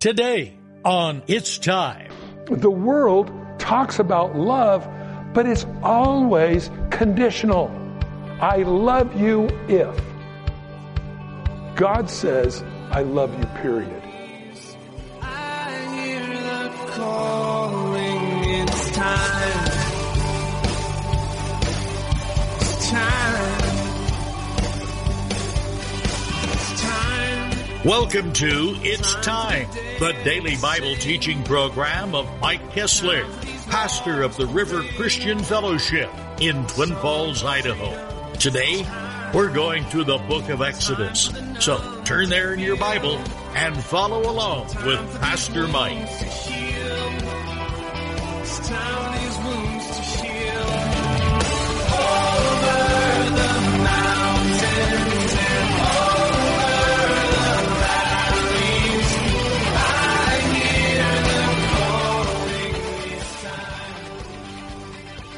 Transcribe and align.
Today 0.00 0.56
on 0.84 1.24
It's 1.26 1.58
Time. 1.58 2.12
The 2.48 2.70
world 2.70 3.32
talks 3.58 3.98
about 3.98 4.36
love, 4.36 4.88
but 5.34 5.44
it's 5.44 5.66
always 5.82 6.70
conditional. 6.90 7.68
I 8.40 8.58
love 8.58 9.20
you 9.20 9.48
if. 9.66 10.00
God 11.74 12.08
says, 12.08 12.62
I 12.92 13.02
love 13.02 13.36
you, 13.40 13.44
period. 13.60 14.00
I 15.20 15.72
hear 15.92 16.28
the 16.28 16.70
calling, 16.92 18.44
it's 18.54 18.90
time. 18.92 19.68
It's 22.60 22.90
time. 22.90 23.64
It's 26.52 26.80
time. 26.82 27.84
Welcome 27.84 28.32
to 28.34 28.76
It's 28.82 29.07
Time, 29.22 29.68
the 29.98 30.14
daily 30.24 30.56
Bible 30.56 30.94
teaching 30.96 31.42
program 31.42 32.14
of 32.14 32.28
Mike 32.40 32.72
Kessler, 32.72 33.26
pastor 33.66 34.22
of 34.22 34.36
the 34.36 34.46
River 34.46 34.82
Christian 34.96 35.40
Fellowship 35.40 36.08
in 36.40 36.66
Twin 36.68 36.94
Falls, 36.96 37.44
Idaho. 37.44 38.32
Today, 38.34 38.86
we're 39.34 39.52
going 39.52 39.84
through 39.84 40.04
the 40.04 40.18
book 40.18 40.48
of 40.48 40.62
Exodus. 40.62 41.30
So 41.58 42.02
turn 42.04 42.28
there 42.28 42.54
in 42.54 42.60
your 42.60 42.76
Bible 42.76 43.18
and 43.54 43.76
follow 43.76 44.30
along 44.30 44.68
with 44.86 45.20
Pastor 45.20 45.66
Mike. 45.66 46.08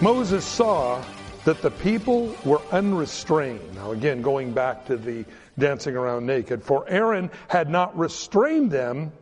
Moses 0.00 0.44
saw 0.44 1.04
that 1.44 1.60
the 1.60 1.70
people 1.70 2.34
were 2.44 2.62
unrestrained. 2.72 3.74
Now, 3.74 3.92
again, 3.92 4.22
going 4.22 4.52
back 4.52 4.86
to 4.86 4.96
the 4.96 5.24
dancing 5.58 5.94
around 5.94 6.26
naked, 6.26 6.62
for 6.62 6.88
Aaron 6.88 7.30
had 7.48 7.68
not 7.68 7.98
restrained 7.98 8.70
them 8.70 9.12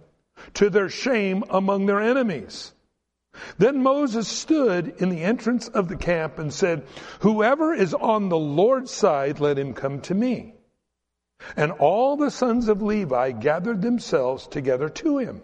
to 0.55 0.71
their 0.71 0.89
shame 0.89 1.43
among 1.51 1.87
their 1.87 2.01
enemies. 2.01 2.73
Then 3.59 3.83
Moses 3.83 4.29
stood 4.29 4.95
in 4.99 5.11
the 5.11 5.23
entrance 5.23 5.69
of 5.69 5.89
the 5.89 5.97
camp 5.97 6.39
and 6.39 6.53
said, 6.53 6.87
Whoever 7.21 7.75
is 7.75 7.95
on 7.95 8.29
the 8.29 8.39
Lord's 8.39 8.93
side, 8.93 9.41
let 9.41 9.59
him 9.59 9.75
come 9.75 10.01
to 10.03 10.15
me. 10.15 10.55
And 11.56 11.73
all 11.73 12.17
the 12.17 12.31
sons 12.31 12.69
of 12.69 12.83
Levi 12.83 13.33
gathered 13.33 13.83
themselves 13.83 14.47
together 14.47 14.89
to 14.89 15.19
him. 15.19 15.43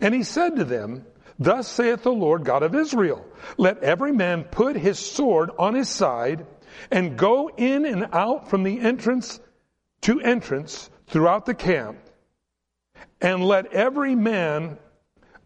And 0.00 0.14
he 0.14 0.22
said 0.22 0.56
to 0.56 0.64
them, 0.64 1.04
Thus 1.38 1.68
saith 1.68 2.02
the 2.02 2.12
Lord 2.12 2.44
God 2.44 2.62
of 2.62 2.74
Israel, 2.74 3.24
let 3.56 3.82
every 3.82 4.12
man 4.12 4.44
put 4.44 4.76
his 4.76 4.98
sword 4.98 5.50
on 5.58 5.74
his 5.74 5.88
side 5.88 6.46
and 6.90 7.16
go 7.16 7.48
in 7.56 7.84
and 7.84 8.08
out 8.12 8.50
from 8.50 8.64
the 8.64 8.80
entrance 8.80 9.40
to 10.02 10.20
entrance 10.20 10.90
throughout 11.06 11.46
the 11.46 11.54
camp, 11.54 11.98
and 13.20 13.44
let 13.44 13.72
every 13.72 14.14
man 14.14 14.78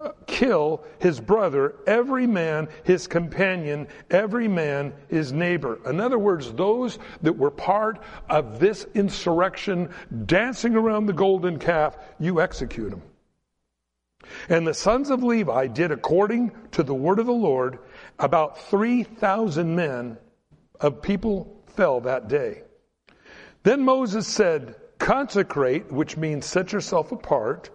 uh, 0.00 0.10
kill 0.26 0.82
his 0.98 1.20
brother, 1.20 1.76
every 1.86 2.26
man 2.26 2.68
his 2.84 3.06
companion, 3.06 3.86
every 4.10 4.48
man 4.48 4.92
his 5.08 5.32
neighbor. 5.32 5.78
In 5.88 6.00
other 6.00 6.18
words, 6.18 6.52
those 6.52 6.98
that 7.22 7.36
were 7.36 7.50
part 7.50 8.02
of 8.28 8.58
this 8.58 8.86
insurrection 8.94 9.90
dancing 10.26 10.74
around 10.74 11.06
the 11.06 11.12
golden 11.12 11.58
calf, 11.58 11.96
you 12.18 12.40
execute 12.40 12.90
them. 12.90 13.02
And 14.48 14.66
the 14.66 14.74
sons 14.74 15.10
of 15.10 15.22
Levi 15.22 15.66
did 15.68 15.90
according 15.90 16.52
to 16.72 16.82
the 16.82 16.94
word 16.94 17.18
of 17.18 17.26
the 17.26 17.32
Lord. 17.32 17.78
About 18.18 18.58
3,000 18.58 19.74
men 19.74 20.18
of 20.80 21.02
people 21.02 21.62
fell 21.66 22.00
that 22.02 22.28
day. 22.28 22.62
Then 23.62 23.82
Moses 23.82 24.26
said, 24.26 24.76
consecrate, 24.98 25.92
which 25.92 26.16
means 26.16 26.46
set 26.46 26.72
yourself 26.72 27.12
apart, 27.12 27.70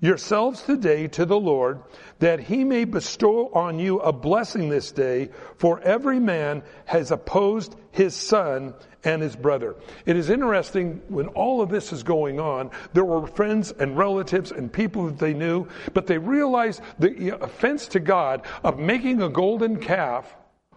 yourselves 0.00 0.62
today 0.62 1.06
to 1.08 1.26
the 1.26 1.38
Lord, 1.38 1.82
that 2.18 2.40
he 2.40 2.64
may 2.64 2.84
bestow 2.84 3.50
on 3.52 3.78
you 3.78 3.98
a 4.00 4.12
blessing 4.12 4.68
this 4.68 4.92
day, 4.92 5.30
for 5.56 5.80
every 5.80 6.18
man 6.18 6.62
has 6.86 7.10
opposed 7.10 7.76
his 7.90 8.14
son 8.14 8.74
and 9.04 9.22
his 9.22 9.36
brother. 9.36 9.76
It 10.06 10.16
is 10.16 10.30
interesting 10.30 11.02
when 11.08 11.28
all 11.28 11.60
of 11.60 11.70
this 11.70 11.92
is 11.92 12.02
going 12.02 12.40
on, 12.40 12.70
there 12.92 13.04
were 13.04 13.26
friends 13.26 13.72
and 13.72 13.96
relatives 13.96 14.52
and 14.52 14.72
people 14.72 15.06
that 15.06 15.18
they 15.18 15.34
knew, 15.34 15.66
but 15.92 16.06
they 16.06 16.18
realized 16.18 16.82
the 16.98 17.38
offense 17.42 17.88
to 17.88 18.00
God 18.00 18.46
of 18.64 18.78
making 18.78 19.22
a 19.22 19.28
golden 19.28 19.80
calf 19.80 20.34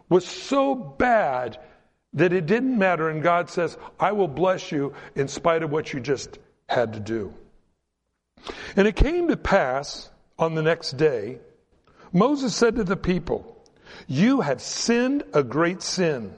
was 0.10 0.26
so 0.26 0.76
bad 0.76 1.60
that 2.14 2.34
it 2.34 2.46
didn't 2.46 2.78
matter. 2.78 3.10
And 3.10 3.24
God 3.24 3.50
says, 3.50 3.78
I 4.00 4.12
will 4.12 4.28
bless 4.28 4.72
you 4.72 4.94
in 5.16 5.28
spite 5.28 5.64
of 5.64 5.72
what 5.72 5.94
you 5.94 6.00
just 6.00 6.40
had 6.70 6.94
to 6.94 7.00
do. 7.00 7.34
And 8.76 8.88
it 8.88 8.96
came 8.96 9.28
to 9.28 9.38
pass 9.38 10.10
on 10.38 10.56
the 10.56 10.62
next 10.62 10.98
day, 10.98 11.40
Moses 12.12 12.56
said 12.56 12.76
to 12.76 12.84
the 12.84 12.98
people, 12.98 13.64
You 14.08 14.42
have 14.42 14.62
sinned 14.62 15.24
a 15.34 15.44
great 15.44 15.82
sin. 15.82 16.36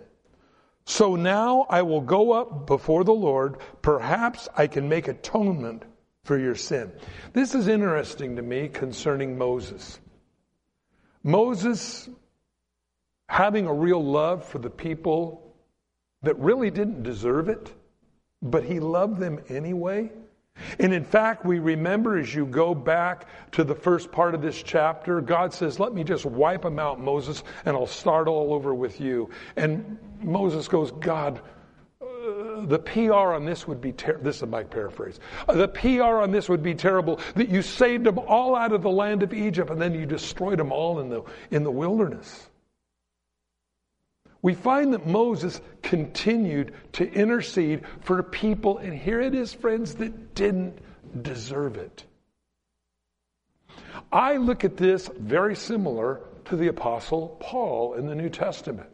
So 0.86 1.16
now 1.16 1.66
I 1.70 1.82
will 1.82 2.02
go 2.02 2.32
up 2.32 2.68
before 2.68 3.04
the 3.04 3.14
Lord. 3.14 3.58
Perhaps 3.82 4.48
I 4.56 4.68
can 4.68 4.88
make 4.88 5.08
atonement 5.08 5.84
for 6.24 6.38
your 6.38 6.56
sin. 6.56 6.92
This 7.34 7.56
is 7.56 7.68
interesting 7.68 8.36
to 8.36 8.42
me 8.42 8.68
concerning 8.68 9.38
Moses. 9.38 10.00
Moses 11.24 12.08
having 13.28 13.66
a 13.66 13.74
real 13.74 14.04
love 14.04 14.46
for 14.46 14.60
the 14.60 14.70
people 14.70 15.56
that 16.22 16.38
really 16.40 16.70
didn't 16.70 17.04
deserve 17.04 17.50
it, 17.50 17.74
but 18.42 18.64
he 18.64 18.80
loved 18.80 19.20
them 19.20 19.40
anyway. 19.50 20.12
And 20.80 20.94
in 20.94 21.04
fact, 21.04 21.46
we 21.46 21.60
remember 21.60 22.18
as 22.18 22.34
you 22.34 22.46
go 22.46 22.74
back 22.74 23.28
to 23.52 23.64
the 23.64 23.76
first 23.76 24.12
part 24.12 24.36
of 24.36 24.42
this 24.42 24.62
chapter, 24.62 25.22
God 25.22 25.54
says, 25.54 25.80
Let 25.80 25.94
me 25.94 26.04
just 26.04 26.26
wipe 26.26 26.64
them 26.64 26.80
out, 26.80 27.00
Moses, 27.00 27.44
and 27.66 27.76
I'll 27.76 27.88
start 27.88 28.28
all 28.28 28.54
over 28.54 28.74
with 28.74 29.00
you. 29.00 29.30
And 29.56 29.98
Moses 30.22 30.68
goes, 30.68 30.92
God, 30.92 31.42
uh, 32.02 32.66
the 32.66 32.80
PR 32.80 33.34
on 33.34 33.46
this 33.46 33.68
would 33.68 33.82
be 33.82 33.92
ter- 33.92 34.18
this 34.18 34.38
is 34.38 34.48
my 34.48 34.64
paraphrase. 34.64 35.20
Uh, 35.48 35.54
the 35.54 35.68
PR 35.68 36.22
on 36.22 36.32
this 36.32 36.50
would 36.50 36.64
be 36.64 36.74
terrible 36.74 37.20
that 37.36 37.50
you 37.50 37.62
saved 37.62 38.06
them 38.06 38.20
all 38.20 38.56
out 38.56 38.72
of 38.72 38.82
the 38.82 38.90
land 38.90 39.24
of 39.24 39.34
Egypt 39.34 39.70
and 39.70 39.82
then 39.82 39.94
you 39.94 40.06
destroyed 40.06 40.60
them 40.60 40.72
all 40.72 41.00
in 41.00 41.10
the 41.10 41.22
in 41.52 41.64
the 41.64 41.72
wilderness. 41.72 42.50
We 44.46 44.54
find 44.54 44.94
that 44.94 45.08
Moses 45.08 45.60
continued 45.82 46.76
to 46.92 47.12
intercede 47.12 47.82
for 48.02 48.22
people, 48.22 48.78
and 48.78 48.94
here 48.94 49.20
it 49.20 49.34
is, 49.34 49.52
friends, 49.52 49.96
that 49.96 50.36
didn't 50.36 50.78
deserve 51.20 51.78
it. 51.78 52.06
I 54.12 54.38
look 54.38 54.64
at 54.64 54.78
this 54.78 55.10
very 55.18 55.56
similar 55.56 56.22
to 56.46 56.56
the 56.56 56.68
Apostle 56.68 57.38
Paul 57.40 57.96
in 57.96 58.06
the 58.06 58.14
New 58.14 58.30
Testament, 58.30 58.88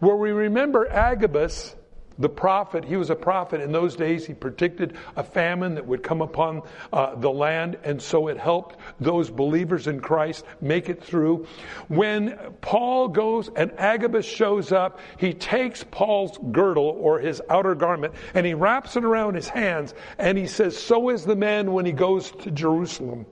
where 0.00 0.16
we 0.16 0.30
remember 0.30 0.86
Agabus 0.86 1.74
the 2.22 2.28
prophet, 2.28 2.84
he 2.84 2.96
was 2.96 3.10
a 3.10 3.16
prophet 3.16 3.60
in 3.60 3.72
those 3.72 3.96
days. 3.96 4.24
He 4.24 4.32
predicted 4.32 4.96
a 5.16 5.22
famine 5.24 5.74
that 5.74 5.86
would 5.86 6.02
come 6.02 6.22
upon 6.22 6.62
uh, 6.92 7.16
the 7.16 7.30
land, 7.30 7.78
and 7.84 8.00
so 8.00 8.28
it 8.28 8.38
helped 8.38 8.76
those 9.00 9.28
believers 9.28 9.88
in 9.88 10.00
Christ 10.00 10.44
make 10.60 10.88
it 10.88 11.02
through. 11.02 11.46
When 11.88 12.38
Paul 12.60 13.08
goes 13.08 13.50
and 13.54 13.72
Agabus 13.78 14.24
shows 14.24 14.72
up, 14.72 15.00
he 15.18 15.34
takes 15.34 15.84
Paul's 15.84 16.38
girdle 16.52 16.96
or 16.98 17.18
his 17.18 17.42
outer 17.50 17.74
garment 17.74 18.14
and 18.34 18.46
he 18.46 18.54
wraps 18.54 18.96
it 18.96 19.04
around 19.04 19.34
his 19.34 19.48
hands, 19.48 19.94
and 20.18 20.38
he 20.38 20.46
says, 20.46 20.78
So 20.78 21.10
is 21.10 21.24
the 21.24 21.36
man 21.36 21.72
when 21.72 21.84
he 21.84 21.92
goes 21.92 22.30
to 22.30 22.50
Jerusalem 22.50 23.26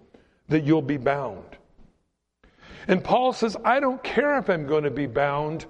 that 0.48 0.65
you'll 0.65 0.83
be 0.83 0.97
bound. 0.97 1.45
And 2.89 3.04
Paul 3.04 3.33
says, 3.33 3.57
I 3.65 3.78
don't 3.78 4.03
care 4.03 4.39
if 4.39 4.51
I'm 4.51 4.66
going 4.66 4.84
to 4.84 4.91
be 4.91 5.07
bound. 5.07 5.66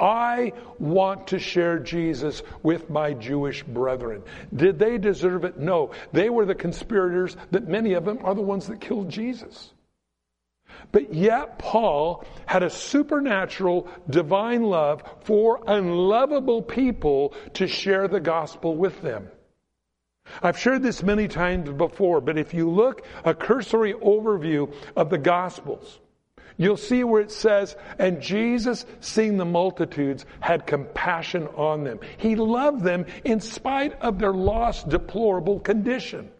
I 0.00 0.52
want 0.78 1.28
to 1.28 1.38
share 1.38 1.78
Jesus 1.78 2.42
with 2.62 2.88
my 2.88 3.12
Jewish 3.12 3.62
brethren. 3.62 4.22
Did 4.54 4.78
they 4.78 4.98
deserve 4.98 5.44
it? 5.44 5.58
No. 5.58 5.92
They 6.12 6.30
were 6.30 6.46
the 6.46 6.54
conspirators 6.54 7.36
that 7.50 7.68
many 7.68 7.92
of 7.92 8.04
them 8.04 8.20
are 8.24 8.34
the 8.34 8.40
ones 8.40 8.66
that 8.68 8.80
killed 8.80 9.10
Jesus. 9.10 9.72
But 10.92 11.12
yet 11.12 11.58
Paul 11.58 12.24
had 12.46 12.62
a 12.62 12.70
supernatural 12.70 13.88
divine 14.08 14.62
love 14.62 15.02
for 15.24 15.60
unlovable 15.66 16.62
people 16.62 17.34
to 17.54 17.66
share 17.66 18.08
the 18.08 18.20
gospel 18.20 18.76
with 18.76 19.02
them. 19.02 19.28
I've 20.42 20.58
shared 20.58 20.82
this 20.82 21.02
many 21.02 21.28
times 21.28 21.70
before, 21.70 22.20
but 22.20 22.38
if 22.38 22.54
you 22.54 22.70
look 22.70 23.04
a 23.24 23.34
cursory 23.34 23.94
overview 23.94 24.72
of 24.96 25.10
the 25.10 25.18
gospels, 25.18 25.98
You'll 26.56 26.76
see 26.76 27.04
where 27.04 27.22
it 27.22 27.30
says, 27.30 27.76
and 27.98 28.20
Jesus, 28.20 28.84
seeing 29.00 29.36
the 29.36 29.44
multitudes, 29.44 30.26
had 30.40 30.66
compassion 30.66 31.46
on 31.56 31.84
them. 31.84 32.00
He 32.18 32.36
loved 32.36 32.82
them 32.82 33.06
in 33.24 33.40
spite 33.40 34.00
of 34.00 34.18
their 34.18 34.32
lost, 34.32 34.88
deplorable 34.88 35.60
condition. 35.60 36.30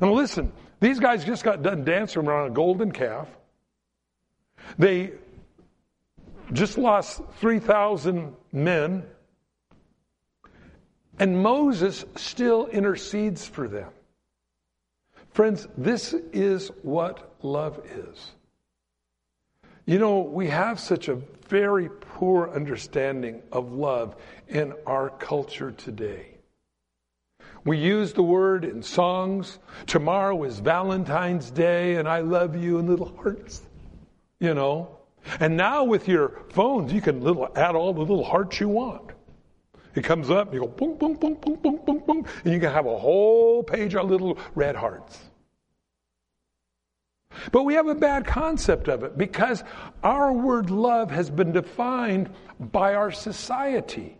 Now 0.00 0.12
listen, 0.12 0.52
these 0.80 0.98
guys 1.00 1.24
just 1.24 1.44
got 1.44 1.62
done 1.62 1.84
dancing 1.84 2.26
around 2.26 2.50
a 2.50 2.54
golden 2.54 2.92
calf. 2.92 3.28
They 4.78 5.12
just 6.52 6.78
lost 6.78 7.20
3,000 7.40 8.34
men. 8.52 9.04
And 11.18 11.42
Moses 11.42 12.04
still 12.16 12.66
intercedes 12.66 13.46
for 13.46 13.66
them. 13.68 13.90
Friends, 15.32 15.66
this 15.76 16.14
is 16.32 16.70
what 16.82 17.34
love 17.42 17.80
is. 17.84 18.32
You 19.88 19.98
know, 19.98 20.20
we 20.20 20.48
have 20.48 20.78
such 20.78 21.08
a 21.08 21.14
very 21.48 21.88
poor 21.88 22.50
understanding 22.50 23.40
of 23.50 23.72
love 23.72 24.16
in 24.46 24.74
our 24.84 25.08
culture 25.08 25.72
today. 25.72 26.36
We 27.64 27.78
use 27.78 28.12
the 28.12 28.22
word 28.22 28.66
in 28.66 28.82
songs. 28.82 29.58
Tomorrow 29.86 30.42
is 30.42 30.58
Valentine's 30.58 31.50
Day, 31.50 31.94
and 31.94 32.06
I 32.06 32.20
love 32.20 32.54
you 32.54 32.78
in 32.78 32.86
little 32.86 33.16
hearts. 33.16 33.62
You 34.40 34.52
know? 34.52 34.98
And 35.40 35.56
now 35.56 35.84
with 35.84 36.06
your 36.06 36.42
phones, 36.50 36.92
you 36.92 37.00
can 37.00 37.22
little, 37.22 37.48
add 37.56 37.74
all 37.74 37.94
the 37.94 38.00
little 38.00 38.24
hearts 38.24 38.60
you 38.60 38.68
want. 38.68 39.12
It 39.94 40.04
comes 40.04 40.28
up, 40.28 40.48
and 40.48 40.54
you 40.54 40.60
go 40.60 40.66
boom, 40.66 40.98
boom, 40.98 41.14
boom, 41.14 41.38
boom, 41.40 41.54
boom, 41.62 41.80
boom, 41.86 42.02
boom, 42.06 42.26
and 42.44 42.52
you 42.52 42.60
can 42.60 42.74
have 42.74 42.84
a 42.84 42.98
whole 42.98 43.62
page 43.62 43.94
of 43.94 44.10
little 44.10 44.36
red 44.54 44.76
hearts. 44.76 45.27
But 47.52 47.64
we 47.64 47.74
have 47.74 47.88
a 47.88 47.94
bad 47.94 48.26
concept 48.26 48.88
of 48.88 49.02
it 49.02 49.16
because 49.16 49.62
our 50.02 50.32
word 50.32 50.70
love 50.70 51.10
has 51.10 51.30
been 51.30 51.52
defined 51.52 52.30
by 52.58 52.94
our 52.94 53.10
society. 53.10 54.18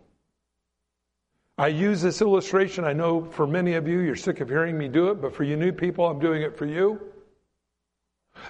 I 1.57 1.67
use 1.67 2.01
this 2.01 2.21
illustration. 2.21 2.85
I 2.85 2.93
know 2.93 3.25
for 3.25 3.45
many 3.45 3.73
of 3.73 3.87
you, 3.87 3.99
you're 3.99 4.15
sick 4.15 4.39
of 4.39 4.47
hearing 4.47 4.77
me 4.77 4.87
do 4.87 5.09
it, 5.09 5.21
but 5.21 5.35
for 5.35 5.43
you 5.43 5.57
new 5.57 5.73
people, 5.73 6.05
I'm 6.05 6.19
doing 6.19 6.41
it 6.41 6.57
for 6.57 6.65
you. 6.65 7.01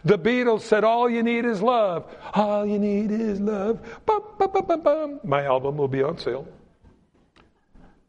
The 0.05 0.19
Beatles 0.19 0.61
said, 0.61 0.83
All 0.83 1.09
you 1.09 1.23
need 1.23 1.45
is 1.45 1.61
love. 1.61 2.15
All 2.33 2.65
you 2.65 2.77
need 2.77 3.09
is 3.09 3.39
love. 3.39 3.79
Bum, 4.05 4.21
bum, 4.37 4.81
bum, 4.83 5.19
My 5.23 5.45
album 5.45 5.77
will 5.77 5.87
be 5.87 6.03
on 6.03 6.19
sale. 6.19 6.47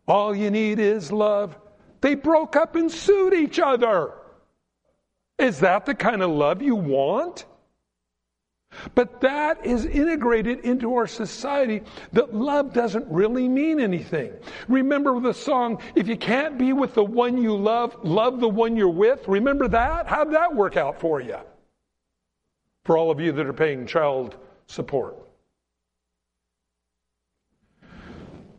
All 0.07 0.35
you 0.35 0.51
need 0.51 0.79
is 0.79 1.11
love. 1.11 1.57
They 2.01 2.15
broke 2.15 2.57
up 2.57 2.75
and 2.77 2.91
sued 2.91 3.33
each 3.33 3.59
other. 3.59 4.13
Is 5.41 5.61
that 5.61 5.87
the 5.87 5.95
kind 5.95 6.23
of 6.23 6.31
love 6.31 6.63
you 6.63 6.77
want? 6.77 7.47
But 8.95 9.21
that 9.23 9.67
is 9.67 9.85
integrated 9.85 10.61
into 10.61 10.95
our 10.95 11.07
society 11.07 11.83
that 12.13 12.35
love 12.35 12.73
doesn't 12.73 13.07
really 13.09 13.49
mean 13.49 13.81
anything. 13.81 14.33
Remember 14.69 15.19
the 15.19 15.35
song, 15.35 15.83
if 15.97 16.07
you 16.07 16.17
can't 16.17 16.57
be 16.57 16.73
with 16.73 16.95
the 16.95 17.05
one 17.05 17.43
you 17.43 17.57
love, 17.57 17.97
love 18.05 18.39
the 18.39 18.49
one 18.49 18.77
you're 18.77 18.89
with? 18.89 19.27
Remember 19.27 19.67
that? 19.69 20.07
How'd 20.07 20.33
that 20.33 20.55
work 20.55 20.77
out 20.77 21.01
for 21.01 21.21
you? 21.21 21.39
For 22.85 22.97
all 22.97 23.11
of 23.11 23.19
you 23.19 23.33
that 23.33 23.47
are 23.47 23.53
paying 23.53 23.87
child 23.87 24.37
support. 24.67 25.17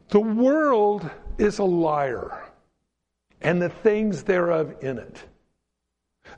The 0.09 0.19
world 0.19 1.09
is 1.37 1.59
a 1.59 1.63
liar, 1.63 2.43
and 3.39 3.61
the 3.61 3.69
things 3.69 4.23
thereof 4.23 4.75
in 4.81 4.97
it. 4.97 5.23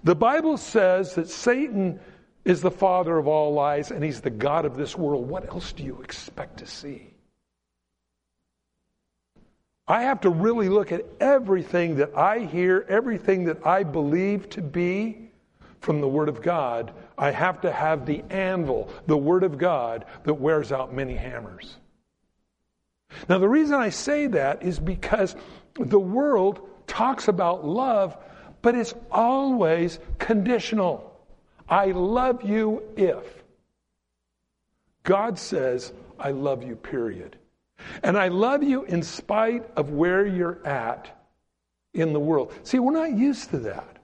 The 0.03 0.15
Bible 0.15 0.57
says 0.57 1.15
that 1.15 1.29
Satan 1.29 1.99
is 2.45 2.61
the 2.61 2.71
father 2.71 3.17
of 3.17 3.27
all 3.27 3.53
lies 3.53 3.91
and 3.91 4.03
he's 4.03 4.21
the 4.21 4.29
God 4.29 4.65
of 4.65 4.75
this 4.75 4.97
world. 4.97 5.29
What 5.29 5.47
else 5.47 5.71
do 5.73 5.83
you 5.83 6.01
expect 6.01 6.59
to 6.59 6.67
see? 6.67 7.13
I 9.87 10.03
have 10.03 10.21
to 10.21 10.29
really 10.29 10.69
look 10.69 10.91
at 10.91 11.05
everything 11.19 11.97
that 11.97 12.15
I 12.15 12.39
hear, 12.39 12.85
everything 12.87 13.45
that 13.45 13.65
I 13.65 13.83
believe 13.83 14.49
to 14.51 14.61
be 14.61 15.29
from 15.81 15.99
the 15.99 16.07
Word 16.07 16.29
of 16.29 16.41
God. 16.41 16.93
I 17.17 17.31
have 17.31 17.61
to 17.61 17.71
have 17.71 18.05
the 18.05 18.23
anvil, 18.29 18.89
the 19.07 19.17
Word 19.17 19.43
of 19.43 19.57
God, 19.57 20.05
that 20.23 20.35
wears 20.35 20.71
out 20.71 20.93
many 20.93 21.15
hammers. 21.15 21.77
Now, 23.27 23.37
the 23.37 23.49
reason 23.49 23.75
I 23.75 23.89
say 23.89 24.27
that 24.27 24.63
is 24.63 24.79
because 24.79 25.35
the 25.75 25.99
world 25.99 26.67
talks 26.87 27.27
about 27.27 27.65
love 27.65 28.17
but 28.63 28.73
it's 28.73 28.95
always 29.11 29.99
conditional. 30.17 31.15
I 31.69 31.91
love 31.91 32.43
you 32.43 32.81
if. 32.97 33.43
God 35.03 35.37
says, 35.37 35.93
I 36.17 36.31
love 36.31 36.63
you, 36.63 36.75
period. 36.75 37.37
And 38.01 38.17
I 38.17 38.29
love 38.29 38.63
you 38.63 38.85
in 38.85 39.03
spite 39.03 39.69
of 39.75 39.91
where 39.91 40.25
you're 40.25 40.65
at 40.65 41.25
in 41.93 42.13
the 42.13 42.19
world. 42.19 42.53
See, 42.63 42.79
we're 42.79 42.93
not 42.93 43.15
used 43.15 43.49
to 43.51 43.59
that 43.59 43.97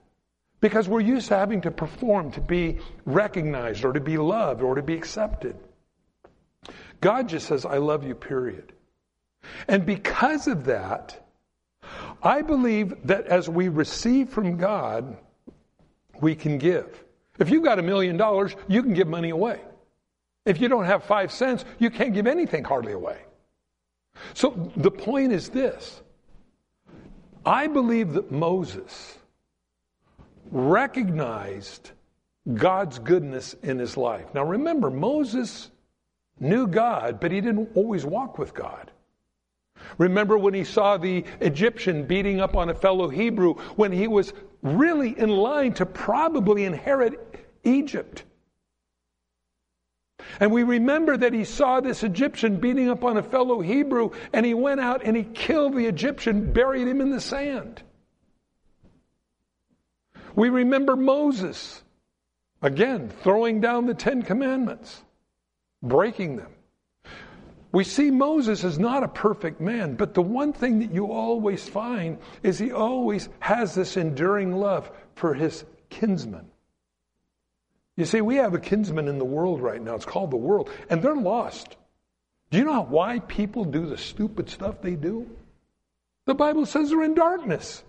because 0.60 0.88
we're 0.88 1.00
used 1.00 1.28
to 1.28 1.36
having 1.36 1.62
to 1.62 1.70
perform 1.70 2.30
to 2.32 2.40
be 2.40 2.78
recognized 3.06 3.84
or 3.84 3.94
to 3.94 4.00
be 4.00 4.18
loved 4.18 4.62
or 4.62 4.74
to 4.74 4.82
be 4.82 4.94
accepted. 4.94 5.56
God 7.00 7.30
just 7.30 7.48
says, 7.48 7.64
I 7.64 7.78
love 7.78 8.04
you, 8.04 8.14
period. 8.14 8.74
And 9.66 9.86
because 9.86 10.46
of 10.48 10.66
that, 10.66 11.29
I 12.22 12.42
believe 12.42 12.94
that 13.06 13.26
as 13.26 13.48
we 13.48 13.68
receive 13.68 14.28
from 14.28 14.56
God, 14.56 15.16
we 16.20 16.34
can 16.34 16.58
give. 16.58 17.04
If 17.38 17.50
you've 17.50 17.64
got 17.64 17.78
a 17.78 17.82
million 17.82 18.16
dollars, 18.16 18.54
you 18.68 18.82
can 18.82 18.92
give 18.92 19.08
money 19.08 19.30
away. 19.30 19.60
If 20.44 20.60
you 20.60 20.68
don't 20.68 20.84
have 20.84 21.04
five 21.04 21.32
cents, 21.32 21.64
you 21.78 21.90
can't 21.90 22.12
give 22.12 22.26
anything 22.26 22.64
hardly 22.64 22.92
away. 22.92 23.18
So 24.34 24.70
the 24.76 24.90
point 24.90 25.32
is 25.32 25.48
this 25.48 26.02
I 27.44 27.66
believe 27.66 28.12
that 28.12 28.30
Moses 28.30 29.18
recognized 30.50 31.92
God's 32.54 32.98
goodness 32.98 33.54
in 33.62 33.78
his 33.78 33.96
life. 33.96 34.26
Now 34.34 34.44
remember, 34.44 34.90
Moses 34.90 35.70
knew 36.38 36.66
God, 36.66 37.20
but 37.20 37.32
he 37.32 37.40
didn't 37.40 37.70
always 37.74 38.04
walk 38.04 38.38
with 38.38 38.54
God. 38.54 38.90
Remember 39.98 40.36
when 40.38 40.54
he 40.54 40.64
saw 40.64 40.96
the 40.96 41.24
Egyptian 41.40 42.06
beating 42.06 42.40
up 42.40 42.56
on 42.56 42.68
a 42.68 42.74
fellow 42.74 43.08
Hebrew 43.08 43.54
when 43.76 43.92
he 43.92 44.08
was 44.08 44.32
really 44.62 45.18
in 45.18 45.30
line 45.30 45.74
to 45.74 45.86
probably 45.86 46.64
inherit 46.64 47.46
Egypt. 47.64 48.24
And 50.38 50.52
we 50.52 50.62
remember 50.62 51.16
that 51.16 51.32
he 51.32 51.44
saw 51.44 51.80
this 51.80 52.02
Egyptian 52.02 52.56
beating 52.56 52.88
up 52.88 53.04
on 53.04 53.16
a 53.16 53.22
fellow 53.22 53.60
Hebrew 53.60 54.10
and 54.32 54.44
he 54.46 54.54
went 54.54 54.80
out 54.80 55.02
and 55.04 55.16
he 55.16 55.24
killed 55.24 55.74
the 55.74 55.86
Egyptian, 55.86 56.52
buried 56.52 56.86
him 56.86 57.00
in 57.00 57.10
the 57.10 57.20
sand. 57.20 57.82
We 60.34 60.48
remember 60.48 60.94
Moses, 60.94 61.82
again, 62.62 63.10
throwing 63.22 63.60
down 63.60 63.86
the 63.86 63.94
Ten 63.94 64.22
Commandments, 64.22 65.02
breaking 65.82 66.36
them. 66.36 66.52
We 67.72 67.84
see 67.84 68.10
Moses 68.10 68.64
is 68.64 68.78
not 68.78 69.04
a 69.04 69.08
perfect 69.08 69.60
man, 69.60 69.94
but 69.94 70.14
the 70.14 70.22
one 70.22 70.52
thing 70.52 70.80
that 70.80 70.92
you 70.92 71.12
always 71.12 71.68
find 71.68 72.18
is 72.42 72.58
he 72.58 72.72
always 72.72 73.28
has 73.38 73.74
this 73.74 73.96
enduring 73.96 74.52
love 74.56 74.90
for 75.14 75.34
his 75.34 75.64
kinsmen. 75.88 76.46
You 77.96 78.06
see, 78.06 78.20
we 78.20 78.36
have 78.36 78.54
a 78.54 78.58
kinsman 78.58 79.08
in 79.08 79.18
the 79.18 79.24
world 79.24 79.60
right 79.60 79.80
now. 79.80 79.94
It's 79.94 80.04
called 80.04 80.30
the 80.30 80.36
world, 80.36 80.70
and 80.88 81.02
they're 81.02 81.14
lost. 81.14 81.76
Do 82.50 82.58
you 82.58 82.64
know 82.64 82.82
why 82.82 83.20
people 83.20 83.64
do 83.64 83.86
the 83.86 83.98
stupid 83.98 84.48
stuff 84.48 84.82
they 84.82 84.96
do? 84.96 85.30
The 86.24 86.34
Bible 86.34 86.66
says 86.66 86.90
they're 86.90 87.04
in 87.04 87.14
darkness. 87.14 87.84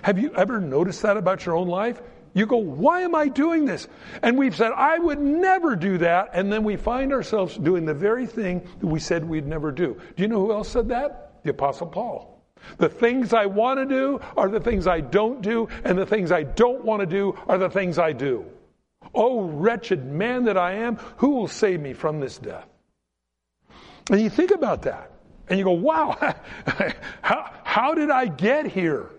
Have 0.00 0.18
you 0.18 0.34
ever 0.34 0.60
noticed 0.60 1.02
that 1.02 1.18
about 1.18 1.44
your 1.44 1.56
own 1.56 1.68
life? 1.68 2.00
You 2.34 2.46
go, 2.46 2.56
why 2.56 3.02
am 3.02 3.14
I 3.14 3.28
doing 3.28 3.66
this? 3.66 3.88
And 4.22 4.38
we've 4.38 4.56
said, 4.56 4.72
I 4.72 4.98
would 4.98 5.20
never 5.20 5.76
do 5.76 5.98
that. 5.98 6.30
And 6.32 6.50
then 6.52 6.64
we 6.64 6.76
find 6.76 7.12
ourselves 7.12 7.56
doing 7.56 7.84
the 7.84 7.94
very 7.94 8.26
thing 8.26 8.66
that 8.80 8.86
we 8.86 9.00
said 9.00 9.28
we'd 9.28 9.46
never 9.46 9.70
do. 9.70 10.00
Do 10.16 10.22
you 10.22 10.28
know 10.28 10.40
who 10.40 10.52
else 10.52 10.70
said 10.70 10.88
that? 10.88 11.42
The 11.44 11.50
Apostle 11.50 11.88
Paul. 11.88 12.42
The 12.78 12.88
things 12.88 13.32
I 13.34 13.46
want 13.46 13.80
to 13.80 13.86
do 13.86 14.20
are 14.36 14.48
the 14.48 14.60
things 14.60 14.86
I 14.86 15.00
don't 15.00 15.42
do, 15.42 15.68
and 15.84 15.98
the 15.98 16.06
things 16.06 16.30
I 16.32 16.44
don't 16.44 16.84
want 16.84 17.00
to 17.00 17.06
do 17.06 17.36
are 17.48 17.58
the 17.58 17.68
things 17.68 17.98
I 17.98 18.12
do. 18.12 18.46
Oh, 19.14 19.42
wretched 19.42 20.06
man 20.06 20.44
that 20.44 20.56
I 20.56 20.74
am, 20.74 20.96
who 21.16 21.30
will 21.30 21.48
save 21.48 21.80
me 21.80 21.92
from 21.92 22.20
this 22.20 22.38
death? 22.38 22.66
And 24.10 24.20
you 24.20 24.30
think 24.30 24.52
about 24.52 24.82
that, 24.82 25.10
and 25.48 25.58
you 25.58 25.64
go, 25.64 25.72
wow, 25.72 26.16
how, 27.22 27.50
how 27.64 27.94
did 27.94 28.10
I 28.10 28.26
get 28.26 28.66
here? 28.66 29.10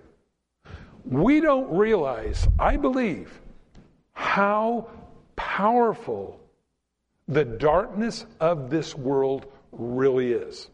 We 1.06 1.42
don't 1.42 1.76
realize, 1.78 2.48
I 2.60 2.78
believe, 2.78 3.42
how 4.14 4.90
powerful 5.36 6.40
the 7.28 7.46
darkness 7.46 8.26
of 8.40 8.70
this 8.70 8.96
world 8.96 9.46
really 9.72 10.32
is. 10.32 10.70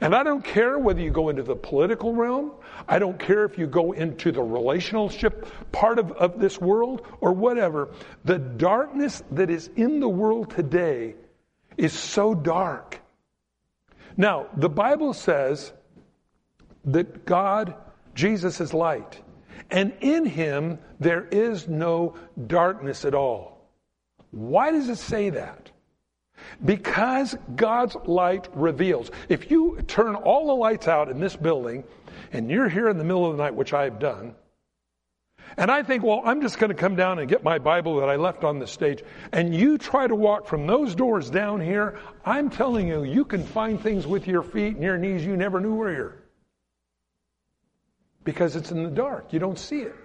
And 0.00 0.14
I 0.14 0.22
don't 0.22 0.44
care 0.44 0.78
whether 0.78 1.00
you 1.00 1.10
go 1.10 1.28
into 1.28 1.42
the 1.42 1.54
political 1.54 2.14
realm, 2.14 2.52
I 2.88 2.98
don't 2.98 3.18
care 3.18 3.44
if 3.44 3.58
you 3.58 3.66
go 3.66 3.92
into 3.92 4.32
the 4.32 4.42
relationship 4.42 5.46
part 5.72 5.98
of, 5.98 6.10
of 6.12 6.40
this 6.40 6.60
world 6.60 7.06
or 7.20 7.32
whatever. 7.32 7.90
The 8.24 8.38
darkness 8.38 9.22
that 9.32 9.50
is 9.50 9.70
in 9.76 10.00
the 10.00 10.08
world 10.08 10.50
today 10.50 11.14
is 11.76 11.92
so 11.92 12.34
dark. 12.34 13.00
Now, 14.16 14.48
the 14.56 14.68
Bible 14.68 15.14
says 15.14 15.72
that 16.86 17.24
God, 17.24 17.74
Jesus 18.14 18.60
is 18.60 18.74
light. 18.74 19.20
And 19.70 19.92
in 20.00 20.24
him 20.24 20.78
there 21.00 21.26
is 21.30 21.68
no 21.68 22.14
darkness 22.46 23.04
at 23.04 23.14
all. 23.14 23.58
Why 24.30 24.72
does 24.72 24.88
it 24.88 24.96
say 24.96 25.30
that? 25.30 25.70
Because 26.64 27.36
God's 27.56 27.96
light 28.06 28.48
reveals. 28.54 29.10
If 29.28 29.50
you 29.50 29.82
turn 29.86 30.14
all 30.14 30.46
the 30.46 30.54
lights 30.54 30.88
out 30.88 31.10
in 31.10 31.20
this 31.20 31.36
building 31.36 31.84
and 32.32 32.50
you're 32.50 32.68
here 32.68 32.88
in 32.88 32.98
the 32.98 33.04
middle 33.04 33.26
of 33.26 33.36
the 33.36 33.42
night, 33.42 33.54
which 33.54 33.72
I've 33.72 33.98
done, 33.98 34.34
and 35.56 35.70
I 35.70 35.82
think, 35.82 36.04
well, 36.04 36.22
I'm 36.24 36.42
just 36.42 36.58
going 36.58 36.68
to 36.68 36.76
come 36.76 36.94
down 36.94 37.18
and 37.18 37.28
get 37.28 37.42
my 37.42 37.58
Bible 37.58 38.00
that 38.00 38.08
I 38.08 38.16
left 38.16 38.44
on 38.44 38.58
the 38.58 38.66
stage, 38.66 39.02
and 39.32 39.54
you 39.54 39.78
try 39.78 40.06
to 40.06 40.14
walk 40.14 40.46
from 40.46 40.66
those 40.66 40.94
doors 40.94 41.30
down 41.30 41.60
here, 41.60 41.98
I'm 42.24 42.50
telling 42.50 42.86
you, 42.86 43.02
you 43.02 43.24
can 43.24 43.44
find 43.44 43.80
things 43.80 44.06
with 44.06 44.26
your 44.26 44.42
feet 44.42 44.74
and 44.74 44.82
your 44.82 44.98
knees 44.98 45.24
you 45.24 45.36
never 45.36 45.60
knew 45.60 45.74
were 45.74 45.90
here. 45.90 46.17
Because 48.28 48.56
it's 48.56 48.70
in 48.70 48.84
the 48.84 48.90
dark. 48.90 49.32
You 49.32 49.38
don't 49.38 49.58
see 49.58 49.80
it. 49.80 49.96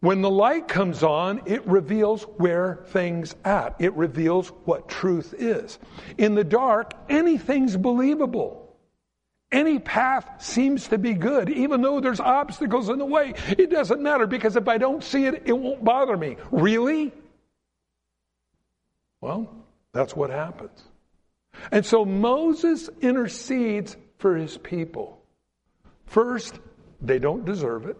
When 0.00 0.22
the 0.22 0.30
light 0.30 0.66
comes 0.66 1.04
on, 1.04 1.42
it 1.46 1.64
reveals 1.68 2.24
where 2.38 2.80
things 2.86 3.36
at. 3.44 3.76
It 3.78 3.92
reveals 3.92 4.48
what 4.64 4.88
truth 4.88 5.36
is. 5.38 5.78
In 6.18 6.34
the 6.34 6.42
dark, 6.42 6.94
anything's 7.08 7.76
believable. 7.76 8.76
Any 9.52 9.78
path 9.78 10.42
seems 10.42 10.88
to 10.88 10.98
be 10.98 11.14
good, 11.14 11.48
even 11.48 11.80
though 11.80 12.00
there's 12.00 12.18
obstacles 12.18 12.88
in 12.88 12.98
the 12.98 13.04
way. 13.04 13.34
It 13.50 13.70
doesn't 13.70 14.02
matter 14.02 14.26
because 14.26 14.56
if 14.56 14.66
I 14.66 14.78
don't 14.78 15.04
see 15.04 15.26
it, 15.26 15.44
it 15.46 15.56
won't 15.56 15.84
bother 15.84 16.16
me. 16.16 16.38
Really? 16.50 17.12
Well, 19.20 19.48
that's 19.92 20.16
what 20.16 20.30
happens. 20.30 20.82
And 21.70 21.86
so 21.86 22.04
Moses 22.04 22.90
intercedes 23.00 23.96
for 24.18 24.34
his 24.34 24.58
people. 24.58 25.22
First, 26.06 26.58
they 27.00 27.18
don't 27.18 27.44
deserve 27.44 27.86
it. 27.86 27.96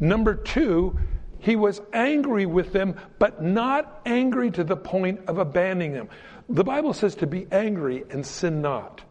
Number 0.00 0.34
two, 0.34 0.98
he 1.38 1.56
was 1.56 1.80
angry 1.92 2.46
with 2.46 2.72
them, 2.72 2.96
but 3.18 3.42
not 3.42 4.00
angry 4.06 4.50
to 4.52 4.64
the 4.64 4.76
point 4.76 5.20
of 5.26 5.38
abandoning 5.38 5.92
them. 5.92 6.08
The 6.48 6.64
Bible 6.64 6.92
says 6.92 7.16
to 7.16 7.26
be 7.26 7.46
angry 7.50 8.04
and 8.10 8.24
sin 8.24 8.62
not. 8.62 9.02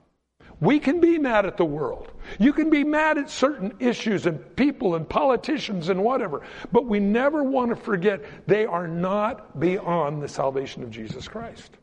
We 0.62 0.80
can 0.80 1.02
be 1.02 1.18
mad 1.18 1.48
at 1.48 1.58
the 1.58 1.66
world. 1.66 2.12
You 2.40 2.54
can 2.54 2.70
be 2.70 2.84
mad 2.84 3.18
at 3.18 3.32
certain 3.32 3.74
issues 3.80 4.28
and 4.28 4.56
people 4.56 4.96
and 4.96 5.10
politicians 5.10 5.90
and 5.90 6.04
whatever, 6.04 6.44
but 6.72 6.86
we 6.86 7.00
never 7.00 7.44
want 7.44 7.72
to 7.72 7.76
forget 7.76 8.24
they 8.48 8.66
are 8.66 8.88
not 8.88 9.60
beyond 9.60 10.22
the 10.22 10.28
salvation 10.28 10.84
of 10.84 10.92
Jesus 10.92 11.28
Christ. 11.28 11.78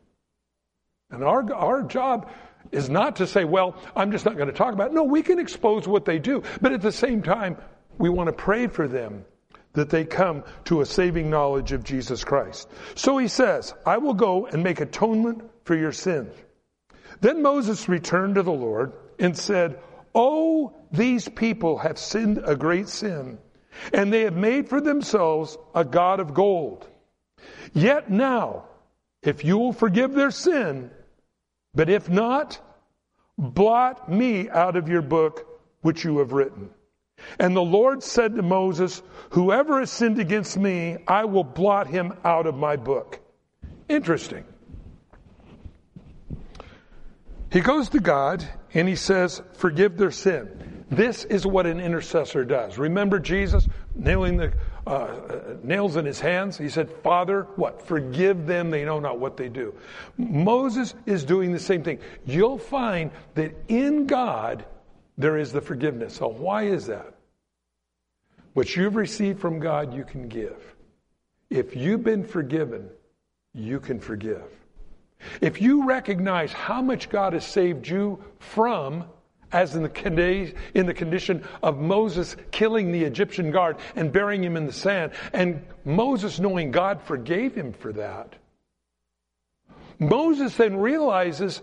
And 1.11 1.23
our, 1.23 1.53
our 1.53 1.83
job 1.83 2.31
is 2.71 2.89
not 2.89 3.17
to 3.17 3.27
say, 3.27 3.45
well, 3.45 3.75
I'm 3.95 4.11
just 4.11 4.25
not 4.25 4.35
going 4.35 4.47
to 4.47 4.53
talk 4.53 4.73
about 4.73 4.91
it. 4.91 4.93
No, 4.93 5.03
we 5.03 5.23
can 5.23 5.39
expose 5.39 5.87
what 5.87 6.05
they 6.05 6.19
do, 6.19 6.43
but 6.61 6.71
at 6.71 6.81
the 6.81 6.91
same 6.91 7.21
time, 7.21 7.57
we 7.97 8.09
want 8.09 8.27
to 8.27 8.33
pray 8.33 8.67
for 8.67 8.87
them 8.87 9.25
that 9.73 9.89
they 9.89 10.03
come 10.03 10.43
to 10.65 10.81
a 10.81 10.85
saving 10.85 11.29
knowledge 11.29 11.71
of 11.71 11.83
Jesus 11.83 12.23
Christ. 12.23 12.69
So 12.95 13.17
he 13.17 13.27
says, 13.27 13.73
I 13.85 13.97
will 13.97 14.13
go 14.13 14.47
and 14.47 14.63
make 14.63 14.81
atonement 14.81 15.43
for 15.63 15.75
your 15.75 15.91
sins. 15.91 16.33
Then 17.21 17.41
Moses 17.41 17.89
returned 17.89 18.35
to 18.35 18.43
the 18.43 18.51
Lord 18.51 18.93
and 19.19 19.37
said, 19.37 19.79
Oh, 20.15 20.73
these 20.91 21.29
people 21.29 21.77
have 21.77 21.99
sinned 21.99 22.41
a 22.43 22.55
great 22.55 22.87
sin, 22.87 23.37
and 23.93 24.11
they 24.11 24.21
have 24.21 24.35
made 24.35 24.69
for 24.69 24.81
themselves 24.81 25.57
a 25.75 25.85
God 25.85 26.19
of 26.19 26.33
gold. 26.33 26.87
Yet 27.73 28.09
now, 28.09 28.65
if 29.21 29.43
you 29.43 29.57
will 29.57 29.73
forgive 29.73 30.13
their 30.13 30.31
sin, 30.31 30.89
but 31.79 31.89
if 31.89 32.09
not, 32.09 32.59
blot 33.37 34.11
me 34.11 34.49
out 34.49 34.75
of 34.75 34.89
your 34.89 35.01
book 35.01 35.47
which 35.79 36.03
you 36.03 36.17
have 36.17 36.33
written. 36.33 36.69
And 37.39 37.55
the 37.55 37.61
Lord 37.61 38.03
said 38.03 38.35
to 38.35 38.41
Moses, 38.41 39.01
Whoever 39.29 39.79
has 39.79 39.89
sinned 39.89 40.19
against 40.19 40.57
me, 40.57 40.97
I 41.07 41.23
will 41.23 41.45
blot 41.45 41.87
him 41.87 42.17
out 42.25 42.47
of 42.47 42.55
my 42.55 42.75
book. 42.75 43.21
Interesting. 43.87 44.43
He 47.49 47.61
goes 47.61 47.87
to 47.91 48.01
God 48.01 48.45
and 48.73 48.85
he 48.85 48.97
says, 48.97 49.41
Forgive 49.53 49.95
their 49.95 50.11
sin. 50.11 50.83
This 50.91 51.23
is 51.23 51.47
what 51.47 51.65
an 51.65 51.79
intercessor 51.79 52.43
does. 52.43 52.77
Remember 52.77 53.19
Jesus 53.19 53.69
nailing 53.95 54.35
the 54.35 54.51
uh, 54.89 54.91
uh, 54.91 55.55
nails 55.63 55.95
in 55.95 56.05
his 56.05 56.19
hands? 56.19 56.57
He 56.57 56.67
said, 56.69 56.89
Father, 57.03 57.43
what? 57.55 57.85
Forgive 57.85 58.47
them, 58.47 58.71
they 58.71 58.83
know 58.83 58.99
not 58.99 59.19
what 59.19 59.37
they 59.37 59.47
do. 59.47 59.73
Moses 60.17 60.95
is 61.05 61.23
doing 61.23 61.51
the 61.51 61.59
same 61.59 61.83
thing. 61.83 61.99
You'll 62.25 62.57
find 62.57 63.11
that 63.35 63.55
in 63.67 64.07
God, 64.07 64.65
there 65.17 65.37
is 65.37 65.51
the 65.51 65.61
forgiveness. 65.61 66.15
So 66.15 66.27
why 66.27 66.63
is 66.63 66.87
that? 66.87 67.13
What 68.53 68.75
you've 68.75 68.95
received 68.95 69.39
from 69.39 69.59
God, 69.59 69.93
you 69.93 70.03
can 70.03 70.27
give. 70.27 70.75
If 71.49 71.75
you've 71.75 72.03
been 72.03 72.23
forgiven, 72.23 72.89
you 73.53 73.79
can 73.79 73.99
forgive. 73.99 74.43
If 75.41 75.61
you 75.61 75.85
recognize 75.85 76.51
how 76.51 76.81
much 76.81 77.09
God 77.09 77.33
has 77.33 77.45
saved 77.45 77.87
you 77.87 78.23
from, 78.39 79.05
as 79.51 79.75
in 79.75 79.83
the, 79.83 80.53
in 80.73 80.85
the 80.85 80.93
condition 80.93 81.43
of 81.63 81.77
Moses 81.77 82.35
killing 82.51 82.91
the 82.91 83.03
Egyptian 83.03 83.51
guard 83.51 83.77
and 83.95 84.11
burying 84.11 84.43
him 84.43 84.57
in 84.57 84.65
the 84.65 84.73
sand, 84.73 85.11
and 85.33 85.65
Moses 85.85 86.39
knowing 86.39 86.71
God 86.71 87.01
forgave 87.01 87.55
him 87.55 87.73
for 87.73 87.93
that, 87.93 88.35
Moses 89.99 90.55
then 90.55 90.77
realizes 90.77 91.61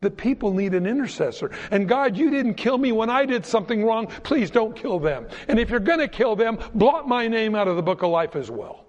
the 0.00 0.10
people 0.10 0.52
need 0.52 0.74
an 0.74 0.86
intercessor. 0.86 1.50
And 1.70 1.88
God, 1.88 2.16
you 2.16 2.30
didn't 2.30 2.54
kill 2.54 2.78
me 2.78 2.92
when 2.92 3.10
I 3.10 3.24
did 3.24 3.44
something 3.44 3.84
wrong. 3.84 4.06
Please 4.22 4.50
don't 4.50 4.76
kill 4.76 5.00
them. 5.00 5.26
And 5.48 5.58
if 5.58 5.70
you're 5.70 5.80
going 5.80 5.98
to 5.98 6.08
kill 6.08 6.36
them, 6.36 6.58
blot 6.74 7.08
my 7.08 7.26
name 7.26 7.54
out 7.54 7.68
of 7.68 7.76
the 7.76 7.82
book 7.82 8.02
of 8.02 8.10
life 8.10 8.36
as 8.36 8.50
well. 8.50 8.84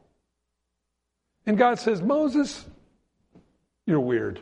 And 1.45 1.57
God 1.57 1.79
says, 1.79 2.01
Moses, 2.01 2.65
you're 3.87 3.99
weird. 3.99 4.41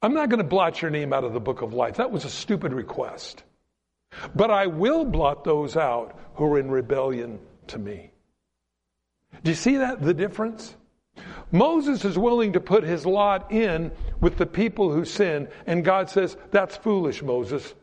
I'm 0.00 0.14
not 0.14 0.28
going 0.28 0.38
to 0.38 0.44
blot 0.44 0.80
your 0.80 0.90
name 0.90 1.12
out 1.12 1.24
of 1.24 1.32
the 1.32 1.40
book 1.40 1.62
of 1.62 1.74
life. 1.74 1.96
That 1.96 2.12
was 2.12 2.24
a 2.24 2.30
stupid 2.30 2.72
request. 2.72 3.42
But 4.34 4.50
I 4.50 4.66
will 4.66 5.04
blot 5.04 5.44
those 5.44 5.76
out 5.76 6.18
who 6.34 6.52
are 6.52 6.58
in 6.58 6.70
rebellion 6.70 7.40
to 7.68 7.78
me. 7.78 8.12
Do 9.42 9.50
you 9.50 9.56
see 9.56 9.76
that, 9.78 10.00
the 10.00 10.14
difference? 10.14 10.74
Moses 11.50 12.04
is 12.04 12.16
willing 12.16 12.52
to 12.52 12.60
put 12.60 12.84
his 12.84 13.04
lot 13.04 13.50
in 13.50 13.90
with 14.20 14.36
the 14.36 14.46
people 14.46 14.92
who 14.92 15.04
sin, 15.04 15.48
and 15.66 15.84
God 15.84 16.10
says, 16.10 16.36
That's 16.50 16.76
foolish, 16.76 17.22
Moses. 17.22 17.74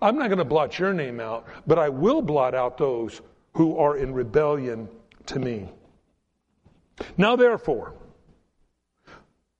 I'm 0.00 0.18
not 0.18 0.28
going 0.28 0.38
to 0.38 0.44
blot 0.44 0.78
your 0.78 0.92
name 0.92 1.20
out, 1.20 1.46
but 1.66 1.78
I 1.78 1.88
will 1.88 2.22
blot 2.22 2.54
out 2.54 2.76
those 2.76 3.20
who 3.54 3.76
are 3.76 3.96
in 3.96 4.12
rebellion 4.12 4.88
to 5.26 5.38
me. 5.38 5.70
Now, 7.16 7.36
therefore, 7.36 7.94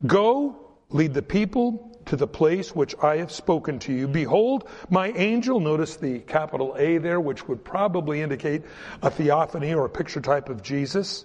go 0.06 0.56
lead 0.90 1.14
the 1.14 1.22
people 1.22 1.91
to 2.12 2.16
the 2.16 2.26
place 2.26 2.76
which 2.76 2.94
I 3.02 3.16
have 3.16 3.32
spoken 3.32 3.78
to 3.78 3.92
you. 3.94 4.06
Behold, 4.06 4.68
my 4.90 5.12
angel, 5.12 5.60
notice 5.60 5.96
the 5.96 6.18
capital 6.18 6.76
A 6.78 6.98
there, 6.98 7.18
which 7.18 7.48
would 7.48 7.64
probably 7.64 8.20
indicate 8.20 8.64
a 9.00 9.10
theophany 9.10 9.72
or 9.72 9.86
a 9.86 9.88
picture 9.88 10.20
type 10.20 10.50
of 10.50 10.62
Jesus. 10.62 11.24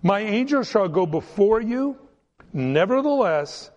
My 0.00 0.20
angel 0.20 0.62
shall 0.62 0.86
go 0.86 1.06
before 1.06 1.60
you. 1.60 1.98
Nevertheless, 2.52 3.68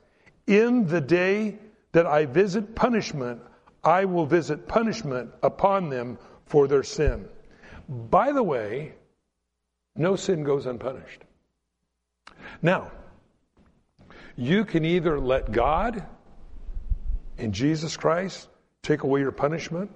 in 0.46 0.86
the 0.86 1.02
day 1.02 1.58
that 1.94 2.06
I 2.06 2.28
visit 2.28 2.76
punishment, 2.76 3.42
I 3.84 4.06
will 4.06 4.28
visit 4.28 4.68
punishment 4.68 5.32
upon 5.42 5.90
them 5.90 6.20
for 6.46 6.68
their 6.68 6.84
sin. 6.84 7.28
By 7.90 8.34
the 8.34 8.44
way, 8.44 8.94
no 9.96 10.16
sin 10.16 10.44
goes 10.44 10.68
unpunished. 10.68 11.24
Now, 12.62 12.92
you 14.38 14.64
can 14.64 14.86
either 14.86 15.20
let 15.20 15.52
God 15.52 16.06
in 17.38 17.52
Jesus 17.52 17.98
Christ 17.98 18.48
take 18.84 19.04
away 19.04 19.20
your 19.20 19.32
punishment, 19.32 19.92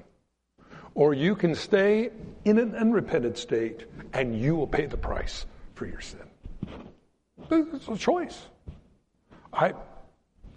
or 0.96 1.14
you 1.14 1.36
can 1.36 1.56
stay 1.56 2.10
in 2.44 2.58
an 2.58 2.76
unrepented 2.76 3.38
state 3.38 3.86
and 4.14 4.38
you 4.38 4.56
will 4.56 4.68
pay 4.68 4.88
the 4.88 4.98
price 4.98 5.46
for 5.76 5.86
your 5.86 6.02
sin. 6.02 6.20
It's 7.50 7.88
a 7.88 7.98
choice. 7.98 8.40
I, 9.54 9.74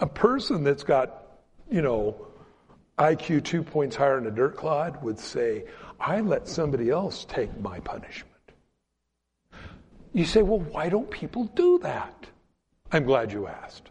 a 0.00 0.06
person 0.06 0.64
that's 0.64 0.82
got, 0.82 1.38
you 1.70 1.82
know, 1.82 2.26
IQ 2.98 3.44
two 3.44 3.62
points 3.62 3.96
higher 3.96 4.18
than 4.18 4.32
a 4.32 4.34
dirt 4.34 4.56
clod 4.56 5.02
would 5.02 5.18
say, 5.18 5.64
I 6.00 6.20
let 6.20 6.48
somebody 6.48 6.90
else 6.90 7.24
take 7.24 7.58
my 7.60 7.80
punishment. 7.80 8.30
You 10.12 10.24
say, 10.24 10.42
well, 10.42 10.60
why 10.60 10.88
don't 10.88 11.10
people 11.10 11.44
do 11.44 11.78
that? 11.80 12.26
I'm 12.94 13.04
glad 13.04 13.32
you 13.32 13.46
asked. 13.46 13.90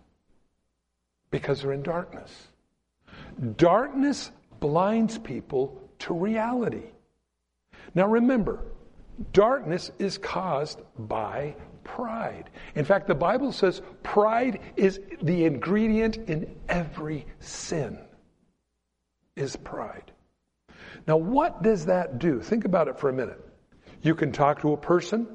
Because 1.29 1.62
they're 1.62 1.74
in 1.74 1.83
darkness. 1.83 2.48
Darkness 3.57 4.31
blinds 4.60 5.17
people 5.19 5.79
to 6.00 6.13
reality. 6.13 6.86
Now 7.93 8.07
remember, 8.07 8.60
Darkness 9.31 9.91
is 10.00 10.17
caused 10.17 10.81
by 10.98 11.55
pride. 11.83 12.50
In 12.75 12.86
fact, 12.86 13.07
the 13.07 13.15
Bible 13.15 13.51
says 13.51 13.81
pride 14.01 14.60
is 14.75 15.00
the 15.22 15.45
ingredient 15.45 16.17
in 16.17 16.55
every 16.67 17.25
sin. 17.39 18.00
Is 19.36 19.55
pride. 19.55 20.12
Now, 21.07 21.17
what 21.17 21.63
does 21.63 21.86
that 21.88 22.19
do? 22.19 22.39
Think 22.39 22.65
about 22.65 22.88
it 22.88 23.00
for 23.00 23.10
a 23.10 23.13
minute. 23.13 23.39
You 24.01 24.15
can 24.15 24.31
talk 24.31 24.62
to 24.62 24.74
a 24.74 24.77
person 24.77 25.27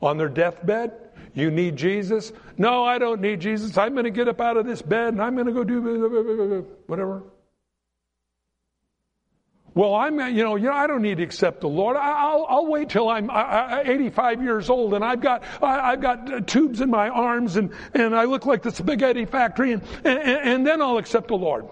on 0.00 0.16
their 0.16 0.28
deathbed. 0.28 0.92
You 1.36 1.50
need 1.50 1.76
Jesus. 1.76 2.32
No, 2.56 2.82
I 2.82 2.96
don't 2.96 3.20
need 3.20 3.40
Jesus. 3.40 3.76
I'm 3.76 3.92
going 3.92 4.04
to 4.04 4.10
get 4.10 4.26
up 4.26 4.40
out 4.40 4.56
of 4.56 4.64
this 4.64 4.80
bed 4.80 5.08
and 5.08 5.22
I'm 5.22 5.34
going 5.34 5.46
to 5.46 5.52
go 5.52 5.64
do 5.64 6.66
whatever. 6.86 7.24
Well, 9.74 9.94
I'm, 9.94 10.18
you 10.34 10.42
know, 10.42 10.56
you 10.56 10.64
know, 10.64 10.72
I 10.72 10.86
don't 10.86 11.02
need 11.02 11.18
to 11.18 11.22
accept 11.22 11.60
the 11.60 11.68
Lord. 11.68 11.98
I'll, 11.98 12.46
I'll 12.48 12.66
wait 12.66 12.88
till 12.88 13.10
I'm 13.10 13.28
85 13.30 14.42
years 14.42 14.70
old 14.70 14.94
and 14.94 15.04
I've 15.04 15.20
got, 15.20 15.44
I've 15.62 16.00
got 16.00 16.32
uh, 16.32 16.40
tubes 16.40 16.80
in 16.80 16.88
my 16.88 17.10
arms 17.10 17.56
and, 17.56 17.70
and 17.92 18.16
I 18.16 18.24
look 18.24 18.46
like 18.46 18.62
the 18.62 18.70
spaghetti 18.70 19.26
factory 19.26 19.72
and, 19.72 19.82
and, 20.04 20.18
and 20.18 20.66
then 20.66 20.80
I'll 20.80 20.96
accept 20.96 21.28
the 21.28 21.36
Lord. 21.36 21.66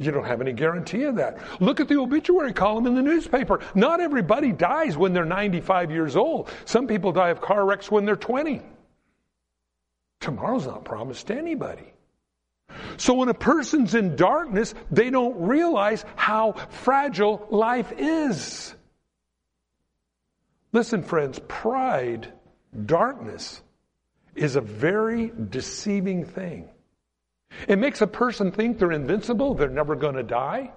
You 0.00 0.10
don't 0.10 0.24
have 0.24 0.40
any 0.40 0.54
guarantee 0.54 1.02
of 1.04 1.16
that. 1.16 1.36
Look 1.60 1.78
at 1.78 1.86
the 1.86 1.98
obituary 1.98 2.54
column 2.54 2.86
in 2.86 2.94
the 2.94 3.02
newspaper. 3.02 3.60
Not 3.74 4.00
everybody 4.00 4.50
dies 4.50 4.96
when 4.96 5.12
they're 5.12 5.26
95 5.26 5.90
years 5.90 6.16
old. 6.16 6.48
Some 6.64 6.86
people 6.86 7.12
die 7.12 7.28
of 7.28 7.42
car 7.42 7.66
wrecks 7.66 7.90
when 7.90 8.06
they're 8.06 8.16
20. 8.16 8.62
Tomorrow's 10.20 10.66
not 10.66 10.86
promised 10.86 11.26
to 11.26 11.36
anybody. 11.36 11.92
So 12.96 13.12
when 13.12 13.28
a 13.28 13.34
person's 13.34 13.94
in 13.94 14.16
darkness, 14.16 14.74
they 14.90 15.10
don't 15.10 15.38
realize 15.38 16.02
how 16.16 16.52
fragile 16.52 17.46
life 17.50 17.92
is. 17.98 18.74
Listen, 20.72 21.02
friends, 21.02 21.38
pride, 21.46 22.32
darkness, 22.86 23.60
is 24.34 24.56
a 24.56 24.62
very 24.62 25.30
deceiving 25.50 26.24
thing. 26.24 26.70
It 27.68 27.78
makes 27.78 28.00
a 28.00 28.06
person 28.06 28.52
think 28.52 28.78
they're 28.78 28.92
invincible, 28.92 29.54
they're 29.54 29.68
never 29.68 29.96
going 29.96 30.14
to 30.14 30.22
die. 30.22 30.72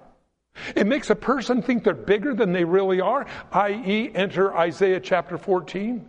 It 0.76 0.86
makes 0.86 1.10
a 1.10 1.16
person 1.16 1.62
think 1.62 1.84
they're 1.84 1.94
bigger 1.94 2.34
than 2.34 2.52
they 2.52 2.64
really 2.64 3.00
are, 3.00 3.26
i.e., 3.52 4.10
enter 4.14 4.56
Isaiah 4.56 5.00
chapter 5.00 5.36
14, 5.36 6.08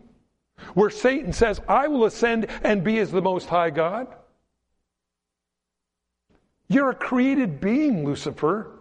where 0.73 0.89
Satan 0.89 1.33
says, 1.33 1.59
I 1.67 1.87
will 1.87 2.05
ascend 2.05 2.47
and 2.63 2.83
be 2.83 2.99
as 2.99 3.11
the 3.11 3.21
Most 3.21 3.49
High 3.49 3.71
God. 3.71 4.07
You're 6.67 6.91
a 6.91 6.95
created 6.95 7.59
being, 7.59 8.05
Lucifer, 8.05 8.71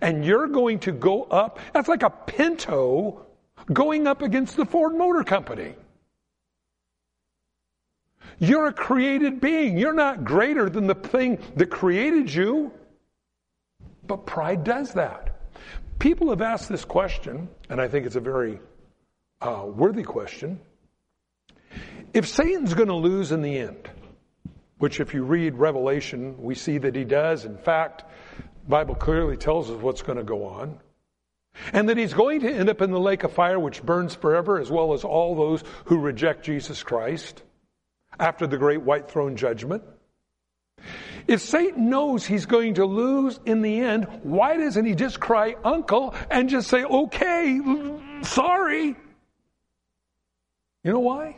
and 0.00 0.24
you're 0.24 0.48
going 0.48 0.80
to 0.80 0.92
go 0.92 1.24
up. 1.24 1.58
That's 1.72 1.88
like 1.88 2.02
a 2.02 2.10
Pinto 2.10 3.26
going 3.72 4.06
up 4.06 4.22
against 4.22 4.56
the 4.56 4.64
Ford 4.64 4.94
Motor 4.94 5.24
Company. 5.24 5.74
You're 8.38 8.66
a 8.66 8.72
created 8.72 9.40
being. 9.40 9.78
You're 9.78 9.94
not 9.94 10.24
greater 10.24 10.70
than 10.70 10.86
the 10.86 10.94
thing 10.94 11.38
that 11.56 11.70
created 11.70 12.32
you. 12.32 12.72
But 14.06 14.26
pride 14.26 14.64
does 14.64 14.94
that. 14.94 15.36
People 15.98 16.30
have 16.30 16.40
asked 16.40 16.68
this 16.68 16.84
question, 16.84 17.48
and 17.68 17.80
I 17.80 17.88
think 17.88 18.06
it's 18.06 18.16
a 18.16 18.20
very 18.20 18.60
uh, 19.40 19.64
worthy 19.66 20.04
question. 20.04 20.60
If 22.14 22.28
Satan's 22.28 22.74
going 22.74 22.88
to 22.88 22.94
lose 22.94 23.32
in 23.32 23.42
the 23.42 23.58
end, 23.58 23.90
which 24.78 25.00
if 25.00 25.12
you 25.12 25.24
read 25.24 25.54
Revelation, 25.54 26.40
we 26.40 26.54
see 26.54 26.78
that 26.78 26.94
he 26.94 27.04
does. 27.04 27.44
In 27.44 27.58
fact, 27.58 28.04
Bible 28.68 28.94
clearly 28.94 29.36
tells 29.36 29.70
us 29.70 29.82
what's 29.82 30.02
going 30.02 30.18
to 30.18 30.24
go 30.24 30.46
on. 30.46 30.78
And 31.72 31.88
that 31.88 31.96
he's 31.96 32.14
going 32.14 32.40
to 32.42 32.52
end 32.52 32.68
up 32.68 32.80
in 32.80 32.92
the 32.92 33.00
lake 33.00 33.24
of 33.24 33.32
fire 33.32 33.58
which 33.58 33.82
burns 33.82 34.14
forever, 34.14 34.60
as 34.60 34.70
well 34.70 34.92
as 34.94 35.02
all 35.02 35.34
those 35.34 35.64
who 35.86 35.98
reject 35.98 36.44
Jesus 36.44 36.84
Christ 36.84 37.42
after 38.18 38.46
the 38.46 38.56
great 38.56 38.82
white 38.82 39.10
throne 39.10 39.36
judgment. 39.36 39.82
If 41.26 41.42
Satan 41.42 41.90
knows 41.90 42.24
he's 42.24 42.46
going 42.46 42.74
to 42.74 42.86
lose 42.86 43.38
in 43.44 43.60
the 43.60 43.80
end, 43.80 44.06
why 44.22 44.56
doesn't 44.56 44.84
he 44.84 44.94
just 44.94 45.20
cry 45.20 45.56
uncle 45.62 46.14
and 46.30 46.48
just 46.48 46.68
say, 46.68 46.84
okay, 46.84 47.60
sorry? 48.22 48.96
You 50.84 50.92
know 50.92 51.00
why? 51.00 51.36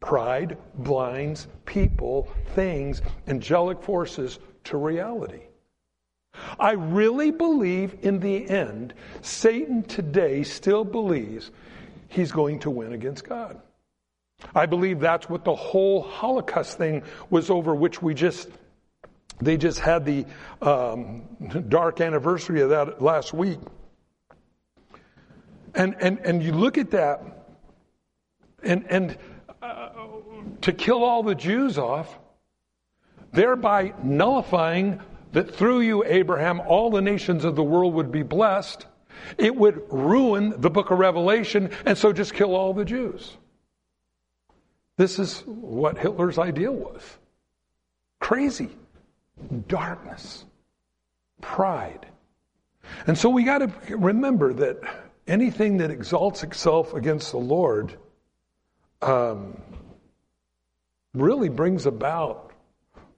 Pride 0.00 0.58
blinds 0.74 1.48
people, 1.64 2.28
things, 2.54 3.00
angelic 3.26 3.82
forces 3.82 4.38
to 4.64 4.76
reality. 4.76 5.42
I 6.60 6.72
really 6.72 7.30
believe 7.30 7.96
in 8.02 8.20
the 8.20 8.48
end, 8.48 8.94
Satan 9.22 9.82
today 9.82 10.42
still 10.42 10.84
believes 10.84 11.50
he's 12.08 12.30
going 12.30 12.60
to 12.60 12.70
win 12.70 12.92
against 12.92 13.26
God. 13.28 13.60
I 14.54 14.66
believe 14.66 15.00
that's 15.00 15.28
what 15.28 15.44
the 15.44 15.54
whole 15.54 16.02
Holocaust 16.02 16.78
thing 16.78 17.02
was 17.30 17.50
over, 17.50 17.74
which 17.74 18.00
we 18.00 18.14
just, 18.14 18.48
they 19.40 19.56
just 19.56 19.80
had 19.80 20.04
the 20.04 20.26
um, 20.62 21.22
dark 21.68 22.00
anniversary 22.00 22.60
of 22.60 22.70
that 22.70 23.02
last 23.02 23.32
week. 23.32 23.58
And, 25.74 25.96
and, 26.00 26.18
and 26.20 26.42
you 26.42 26.52
look 26.52 26.78
at 26.78 26.90
that, 26.92 27.22
and, 28.62 28.86
and 28.88 29.18
uh, 29.60 29.90
to 30.62 30.72
kill 30.72 31.04
all 31.04 31.22
the 31.22 31.34
Jews 31.34 31.78
off, 31.78 32.18
thereby 33.32 33.92
nullifying 34.02 35.00
that 35.32 35.54
through 35.54 35.80
you, 35.80 36.04
Abraham, 36.04 36.60
all 36.60 36.90
the 36.90 37.02
nations 37.02 37.44
of 37.44 37.54
the 37.54 37.62
world 37.62 37.94
would 37.94 38.10
be 38.10 38.22
blessed, 38.22 38.86
it 39.36 39.54
would 39.54 39.82
ruin 39.90 40.60
the 40.60 40.70
book 40.70 40.90
of 40.90 40.98
Revelation, 40.98 41.70
and 41.84 41.98
so 41.98 42.12
just 42.12 42.34
kill 42.34 42.54
all 42.54 42.72
the 42.72 42.84
Jews. 42.84 43.36
This 44.98 45.20
is 45.20 45.42
what 45.46 45.96
Hitler's 45.96 46.38
ideal 46.38 46.74
was 46.74 47.02
crazy, 48.20 48.68
darkness, 49.68 50.44
pride. 51.40 52.04
And 53.06 53.16
so 53.16 53.30
we 53.30 53.44
got 53.44 53.58
to 53.58 53.96
remember 53.96 54.52
that 54.54 54.80
anything 55.26 55.78
that 55.78 55.90
exalts 55.90 56.42
itself 56.42 56.94
against 56.94 57.30
the 57.30 57.38
Lord 57.38 57.96
um, 59.00 59.62
really 61.14 61.48
brings 61.48 61.86
about 61.86 62.52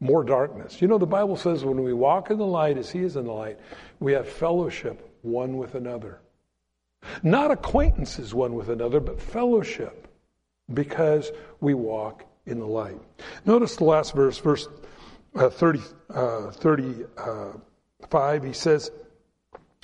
more 0.01 0.23
darkness. 0.23 0.83
You 0.83 0.89
know, 0.89 0.99
the 0.99 1.07
Bible 1.07 1.37
says 1.37 1.65
when 1.65 1.83
we 1.83 1.95
walk 1.95 2.31
in 2.31 2.37
the 2.37 2.47
light 2.47 2.77
as 2.77 2.91
He 2.91 3.01
is 3.01 3.17
in 3.17 3.25
the 3.25 3.33
light, 3.33 3.59
we 4.01 4.13
have 4.13 4.29
fellowship 4.29 5.17
one 5.23 5.57
with 5.57 5.75
another. 5.75 6.21
Not 7.23 7.51
acquaintances 7.51 8.35
one 8.35 8.55
with 8.55 8.69
another, 8.69 9.01
but 9.01 9.19
fellowship 9.19 10.10
because 10.73 11.31
we 11.61 11.75
walk 11.75 12.25
in 12.47 12.59
the 12.59 12.67
light. 12.67 13.01
Notice 13.45 13.77
the 13.77 13.85
last 13.85 14.15
verse, 14.15 14.39
verse 14.39 14.69
uh, 15.35 15.51
30, 15.51 15.81
uh, 16.15 16.51
35. 16.53 18.43
He 18.43 18.53
says, 18.53 18.91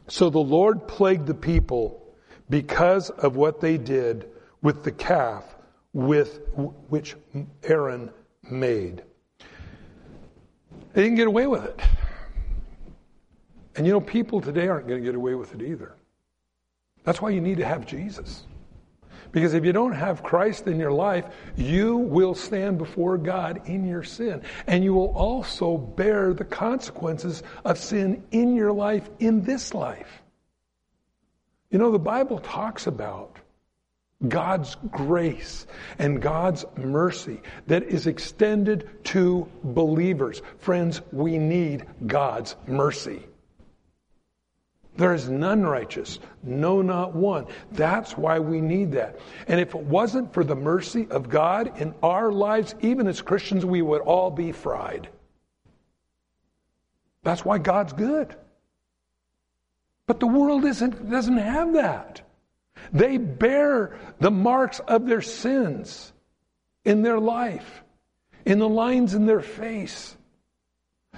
So 0.09 0.31
the 0.31 0.39
Lord 0.39 0.89
plagued 0.89 1.27
the 1.27 1.35
people 1.35 2.03
because 2.49 3.11
of 3.11 3.37
what 3.37 3.61
they 3.61 3.79
did 3.79 4.29
with 4.63 4.85
the 4.85 4.93
calf 4.93 5.45
with 5.93 6.41
which 6.89 7.17
Aaron 7.63 8.11
made. 8.51 9.03
They 10.93 11.03
didn't 11.03 11.17
get 11.17 11.27
away 11.27 11.47
with 11.47 11.65
it. 11.65 11.81
And 13.77 13.87
you 13.87 13.93
know, 13.93 14.01
people 14.01 14.41
today 14.41 14.69
aren't 14.69 14.89
going 14.89 15.01
to 15.01 15.05
get 15.05 15.15
away 15.15 15.35
with 15.35 15.55
it 15.55 15.63
either. 15.63 15.95
That's 17.05 17.21
why 17.21 17.31
you 17.31 17.41
need 17.41 17.59
to 17.59 17.65
have 17.65 17.87
Jesus. 17.87 18.45
Because 19.33 19.55
if 19.55 19.65
you 19.65 19.73
don't 19.73 19.93
have 19.93 20.23
Christ 20.23 20.67
in 20.67 20.79
your 20.79 20.93
life, 20.93 21.27
you 21.57 21.97
will 21.97 22.35
stand 22.35 22.79
before 22.79 23.19
God 23.19 23.63
in 23.67 23.87
your 23.87 24.03
sin. 24.03 24.43
And 24.67 24.83
you 24.83 24.95
will 24.95 25.15
also 25.15 25.77
bear 25.77 26.33
the 26.33 26.45
consequences 26.45 27.43
of 27.65 27.79
sin 27.79 28.25
in 28.31 28.55
your 28.55 28.73
life 28.73 29.09
in 29.19 29.43
this 29.43 29.75
life. 29.75 30.23
You 31.71 31.79
know, 31.79 31.91
the 31.91 31.99
Bible 31.99 32.39
talks 32.39 32.87
about 32.87 33.37
God's 34.27 34.77
grace 34.91 35.67
and 35.99 36.23
God's 36.23 36.65
mercy 36.77 37.43
that 37.67 37.83
is 37.83 38.07
extended 38.07 38.89
to 39.05 39.47
believers. 39.63 40.41
Friends, 40.59 41.03
we 41.13 41.39
need 41.39 41.85
God's 42.07 42.57
mercy. 42.67 43.27
There 44.97 45.13
is 45.13 45.29
none 45.29 45.63
righteous, 45.63 46.19
no, 46.43 46.81
not 46.81 47.15
one. 47.15 47.47
That's 47.73 48.17
why 48.17 48.39
we 48.39 48.61
need 48.61 48.93
that. 48.93 49.19
And 49.47 49.61
if 49.61 49.75
it 49.75 49.83
wasn't 49.83 50.33
for 50.33 50.43
the 50.43 50.57
mercy 50.57 51.07
of 51.11 51.29
God 51.29 51.81
in 51.81 51.95
our 52.03 52.33
lives, 52.33 52.75
even 52.81 53.07
as 53.07 53.21
Christians, 53.21 53.65
we 53.65 53.83
would 53.83 54.01
all 54.01 54.31
be 54.31 54.53
fried. 54.53 55.09
That's 57.23 57.45
why 57.45 57.59
God's 57.59 57.93
good. 57.93 58.35
But 60.07 60.21
the 60.21 60.27
world 60.27 60.65
isn't, 60.65 61.11
doesn't 61.11 61.37
have 61.37 61.75
that. 61.75 62.23
They 62.93 63.19
bear 63.19 63.99
the 64.21 64.31
marks 64.31 64.79
of 64.81 65.07
their 65.07 65.23
sins 65.23 66.13
in 66.85 67.03
their 67.03 67.19
life, 67.19 67.83
in 68.45 68.61
the 68.61 68.69
lines 68.69 69.15
in 69.15 69.27
their 69.27 69.41
face. 69.41 70.17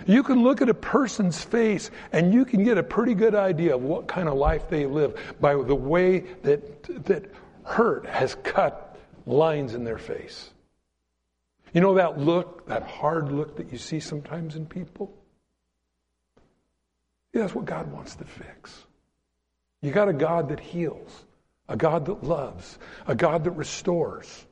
You 0.06 0.22
can 0.22 0.42
look 0.42 0.62
at 0.62 0.68
a 0.68 0.74
person's 0.74 1.42
face 1.42 1.90
and 2.12 2.32
you 2.32 2.44
can 2.44 2.64
get 2.64 2.78
a 2.78 2.82
pretty 2.82 3.14
good 3.14 3.34
idea 3.34 3.74
of 3.74 3.82
what 3.82 4.06
kind 4.08 4.28
of 4.28 4.34
life 4.34 4.68
they 4.68 4.86
live 4.86 5.18
by 5.40 5.54
the 5.54 5.74
way 5.74 6.20
that, 6.42 7.04
that 7.06 7.30
hurt 7.64 8.06
has 8.06 8.34
cut 8.36 8.96
lines 9.26 9.74
in 9.74 9.84
their 9.84 9.98
face. 9.98 10.50
You 11.72 11.80
know 11.80 11.94
that 11.94 12.18
look, 12.18 12.66
that 12.68 12.82
hard 12.82 13.30
look 13.30 13.56
that 13.56 13.72
you 13.72 13.78
see 13.78 14.00
sometimes 14.00 14.56
in 14.56 14.66
people? 14.66 15.12
That's 17.32 17.54
what 17.54 17.66
God 17.66 17.92
wants 17.92 18.16
to 18.16 18.24
fix. 18.24 18.84
You 19.80 19.92
got 19.92 20.08
a 20.08 20.12
God 20.12 20.48
that 20.48 20.58
heals, 20.58 21.24
a 21.68 21.76
God 21.76 22.06
that 22.06 22.24
loves, 22.24 22.78
a 23.06 23.14
God 23.14 23.44
that 23.44 23.52
restores. 23.52 24.46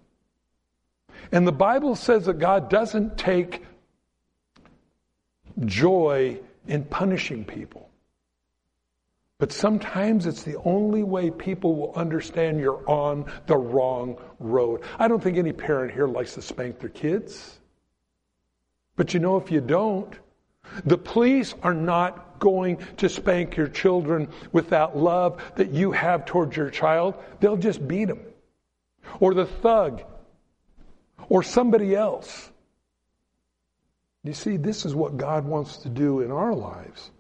And 1.33 1.47
the 1.47 1.53
Bible 1.53 1.97
says 1.97 2.27
that 2.27 2.39
God 2.39 2.71
doesn't 2.71 3.19
take 3.19 3.65
joy 5.65 6.39
in 6.67 6.85
punishing 6.85 7.45
people. 7.45 7.89
But 9.39 9.53
sometimes 9.53 10.27
it's 10.27 10.45
the 10.45 10.57
only 10.65 11.03
way 11.03 11.31
people 11.31 11.77
will 11.77 11.93
understand 11.95 12.59
you're 12.59 12.89
on 12.89 13.31
the 13.47 13.57
wrong 13.57 14.17
road. 14.39 14.83
I 14.99 15.09
don't 15.09 15.23
think 15.23 15.37
any 15.37 15.53
parent 15.53 15.93
here 15.93 16.07
likes 16.07 16.35
to 16.35 16.43
spank 16.43 16.81
their 16.81 16.89
kids. 16.89 17.59
But 18.97 19.13
you 19.13 19.21
know, 19.21 19.37
if 19.37 19.51
you 19.51 19.61
don't, 19.61 20.13
the 20.85 20.97
police 20.97 21.55
are 21.63 21.75
not 21.75 22.39
going 22.39 22.79
to 22.99 23.09
spank 23.09 23.57
your 23.57 23.69
children 23.69 24.29
with 24.53 24.71
that 24.71 24.97
love 24.97 25.43
that 25.57 25.71
you 25.71 25.93
have 25.93 26.25
towards 26.25 26.57
your 26.57 26.71
child. 26.71 27.15
They'll 27.41 27.57
just 27.59 27.87
beat 27.87 28.07
them. 28.07 28.21
Or 29.21 29.35
the 29.35 29.47
thug. 29.47 30.03
Or 31.29 31.43
somebody 31.43 31.95
else. 31.95 32.51
You 34.27 34.35
see, 34.35 34.57
this 34.57 34.85
is 34.85 34.95
what 34.95 35.17
God 35.17 35.45
wants 35.45 35.79
to 35.79 35.89
do 35.89 36.21
in 36.21 36.33
our 36.33 36.55
lives, 36.55 37.11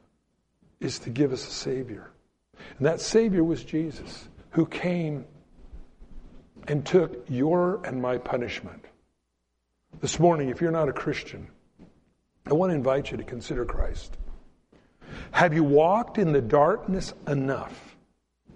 is 0.81 0.99
to 1.01 1.11
give 1.11 1.33
us 1.33 1.47
a 1.47 1.51
Savior. 1.51 2.11
And 2.79 2.87
that 2.87 3.01
Savior 3.01 3.45
was 3.45 3.63
Jesus, 3.63 4.29
who 4.51 4.67
came 4.67 5.25
and 6.67 6.85
took 6.85 7.25
your 7.29 7.81
and 7.85 8.03
my 8.03 8.19
punishment. 8.19 8.85
This 10.01 10.19
morning, 10.19 10.49
if 10.49 10.61
you're 10.61 10.73
not 10.73 10.89
a 10.89 10.93
Christian, 10.93 11.47
I 12.45 12.55
want 12.55 12.71
to 12.71 12.75
invite 12.75 13.11
you 13.11 13.17
to 13.19 13.25
consider 13.25 13.65
Christ. 13.65 14.17
Have 15.31 15.55
you 15.55 15.63
walked 15.63 16.19
in 16.19 16.33
the 16.33 16.43
darkness 16.43 17.15
enough 17.29 17.97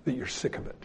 that 0.05 0.15
you're 0.15 0.27
sick 0.27 0.57
of 0.57 0.67
it? 0.67 0.83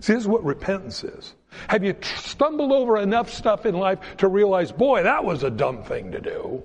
See, 0.00 0.12
this 0.12 0.22
is 0.22 0.28
what 0.28 0.44
repentance 0.44 1.02
is. 1.04 1.34
Have 1.68 1.82
you 1.82 1.96
stumbled 2.02 2.70
over 2.70 2.98
enough 2.98 3.32
stuff 3.32 3.66
in 3.66 3.74
life 3.74 3.98
to 4.18 4.28
realize, 4.28 4.70
boy, 4.70 5.02
that 5.02 5.24
was 5.24 5.42
a 5.42 5.50
dumb 5.50 5.82
thing 5.82 6.12
to 6.12 6.20
do? 6.20 6.62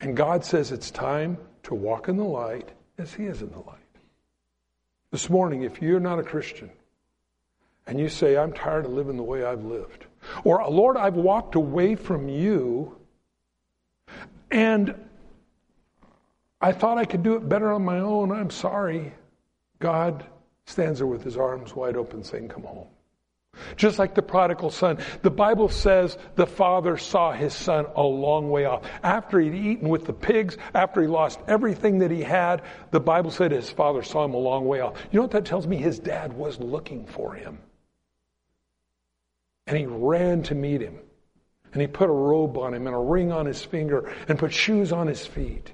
And 0.00 0.16
God 0.16 0.44
says 0.44 0.72
it's 0.72 0.90
time 0.90 1.38
to 1.64 1.74
walk 1.74 2.08
in 2.08 2.16
the 2.16 2.24
light 2.24 2.70
as 2.98 3.14
He 3.14 3.24
is 3.24 3.42
in 3.42 3.50
the 3.50 3.58
light. 3.58 3.78
This 5.10 5.30
morning, 5.30 5.62
if 5.62 5.80
you're 5.80 6.00
not 6.00 6.18
a 6.18 6.22
Christian 6.22 6.70
and 7.86 7.98
you 7.98 8.08
say, 8.08 8.36
I'm 8.36 8.52
tired 8.52 8.84
of 8.84 8.92
living 8.92 9.16
the 9.16 9.22
way 9.22 9.44
I've 9.44 9.64
lived, 9.64 10.06
or 10.44 10.64
Lord, 10.68 10.96
I've 10.96 11.14
walked 11.14 11.54
away 11.54 11.94
from 11.94 12.28
you 12.28 12.96
and 14.50 14.94
I 16.60 16.72
thought 16.72 16.98
I 16.98 17.04
could 17.04 17.22
do 17.22 17.36
it 17.36 17.48
better 17.48 17.72
on 17.72 17.84
my 17.84 17.98
own. 17.98 18.32
I'm 18.32 18.50
sorry. 18.50 19.12
God 19.78 20.24
stands 20.64 20.98
there 20.98 21.06
with 21.06 21.22
his 21.22 21.36
arms 21.36 21.74
wide 21.74 21.96
open 21.96 22.24
saying, 22.24 22.48
Come 22.48 22.64
home. 22.64 22.88
Just 23.76 23.98
like 23.98 24.14
the 24.14 24.22
prodigal 24.22 24.70
son, 24.70 24.98
the 25.22 25.30
Bible 25.30 25.68
says 25.68 26.16
the 26.34 26.46
father 26.46 26.96
saw 26.96 27.32
his 27.32 27.54
son 27.54 27.86
a 27.94 28.02
long 28.02 28.50
way 28.50 28.64
off. 28.64 28.82
After 29.02 29.40
he'd 29.40 29.54
eaten 29.54 29.88
with 29.88 30.06
the 30.06 30.12
pigs, 30.12 30.56
after 30.74 31.02
he 31.02 31.08
lost 31.08 31.40
everything 31.48 31.98
that 31.98 32.10
he 32.10 32.22
had, 32.22 32.62
the 32.90 33.00
Bible 33.00 33.30
said 33.30 33.52
his 33.52 33.70
father 33.70 34.02
saw 34.02 34.24
him 34.24 34.34
a 34.34 34.38
long 34.38 34.66
way 34.66 34.80
off. 34.80 34.98
You 35.10 35.18
know 35.18 35.22
what 35.22 35.32
that 35.32 35.44
tells 35.44 35.66
me? 35.66 35.76
His 35.76 35.98
dad 35.98 36.32
was 36.32 36.58
looking 36.58 37.06
for 37.06 37.34
him. 37.34 37.58
And 39.66 39.76
he 39.76 39.86
ran 39.86 40.42
to 40.44 40.54
meet 40.54 40.80
him. 40.80 40.98
And 41.72 41.82
he 41.82 41.88
put 41.88 42.08
a 42.08 42.12
robe 42.12 42.56
on 42.56 42.72
him 42.72 42.86
and 42.86 42.96
a 42.96 42.98
ring 42.98 43.32
on 43.32 43.46
his 43.46 43.62
finger 43.62 44.12
and 44.28 44.38
put 44.38 44.52
shoes 44.52 44.92
on 44.92 45.06
his 45.06 45.26
feet 45.26 45.72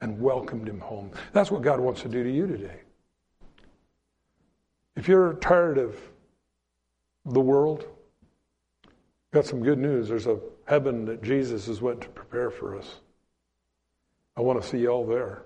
and 0.00 0.20
welcomed 0.20 0.68
him 0.68 0.80
home. 0.80 1.12
That's 1.32 1.50
what 1.50 1.62
God 1.62 1.78
wants 1.78 2.02
to 2.02 2.08
do 2.08 2.24
to 2.24 2.30
you 2.30 2.46
today. 2.46 2.80
If 4.96 5.08
you're 5.08 5.34
tired 5.34 5.78
of 5.78 5.96
the 7.24 7.40
world, 7.40 7.86
got 9.32 9.46
some 9.46 9.62
good 9.62 9.78
news. 9.78 10.08
There's 10.08 10.26
a 10.26 10.38
heaven 10.66 11.04
that 11.06 11.22
Jesus 11.22 11.66
has 11.66 11.80
went 11.80 12.00
to 12.02 12.08
prepare 12.08 12.50
for 12.50 12.76
us. 12.76 13.00
I 14.36 14.40
want 14.40 14.62
to 14.62 14.68
see 14.68 14.78
you 14.78 14.88
all 14.88 15.06
there. 15.06 15.42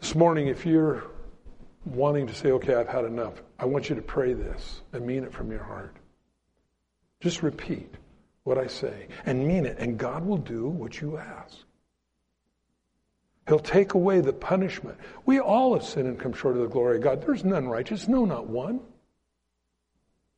This 0.00 0.14
morning, 0.14 0.48
if 0.48 0.66
you're 0.66 1.04
wanting 1.84 2.26
to 2.26 2.34
say, 2.34 2.50
okay, 2.52 2.74
I've 2.74 2.88
had 2.88 3.04
enough, 3.04 3.42
I 3.58 3.64
want 3.64 3.88
you 3.88 3.96
to 3.96 4.02
pray 4.02 4.34
this 4.34 4.82
and 4.92 5.06
mean 5.06 5.24
it 5.24 5.32
from 5.32 5.50
your 5.50 5.62
heart. 5.62 5.96
Just 7.20 7.42
repeat 7.42 7.94
what 8.44 8.58
I 8.58 8.66
say 8.66 9.08
and 9.26 9.46
mean 9.46 9.64
it, 9.64 9.78
and 9.78 9.98
God 9.98 10.24
will 10.24 10.38
do 10.38 10.68
what 10.68 11.00
you 11.00 11.16
ask. 11.16 11.56
He'll 13.48 13.58
take 13.58 13.94
away 13.94 14.20
the 14.20 14.32
punishment. 14.32 14.98
We 15.26 15.40
all 15.40 15.74
have 15.74 15.84
sinned 15.84 16.06
and 16.06 16.18
come 16.18 16.32
short 16.32 16.56
of 16.56 16.62
the 16.62 16.68
glory 16.68 16.96
of 16.96 17.02
God. 17.02 17.22
There's 17.22 17.44
none 17.44 17.68
righteous, 17.68 18.06
no, 18.06 18.24
not 18.24 18.46
one. 18.46 18.80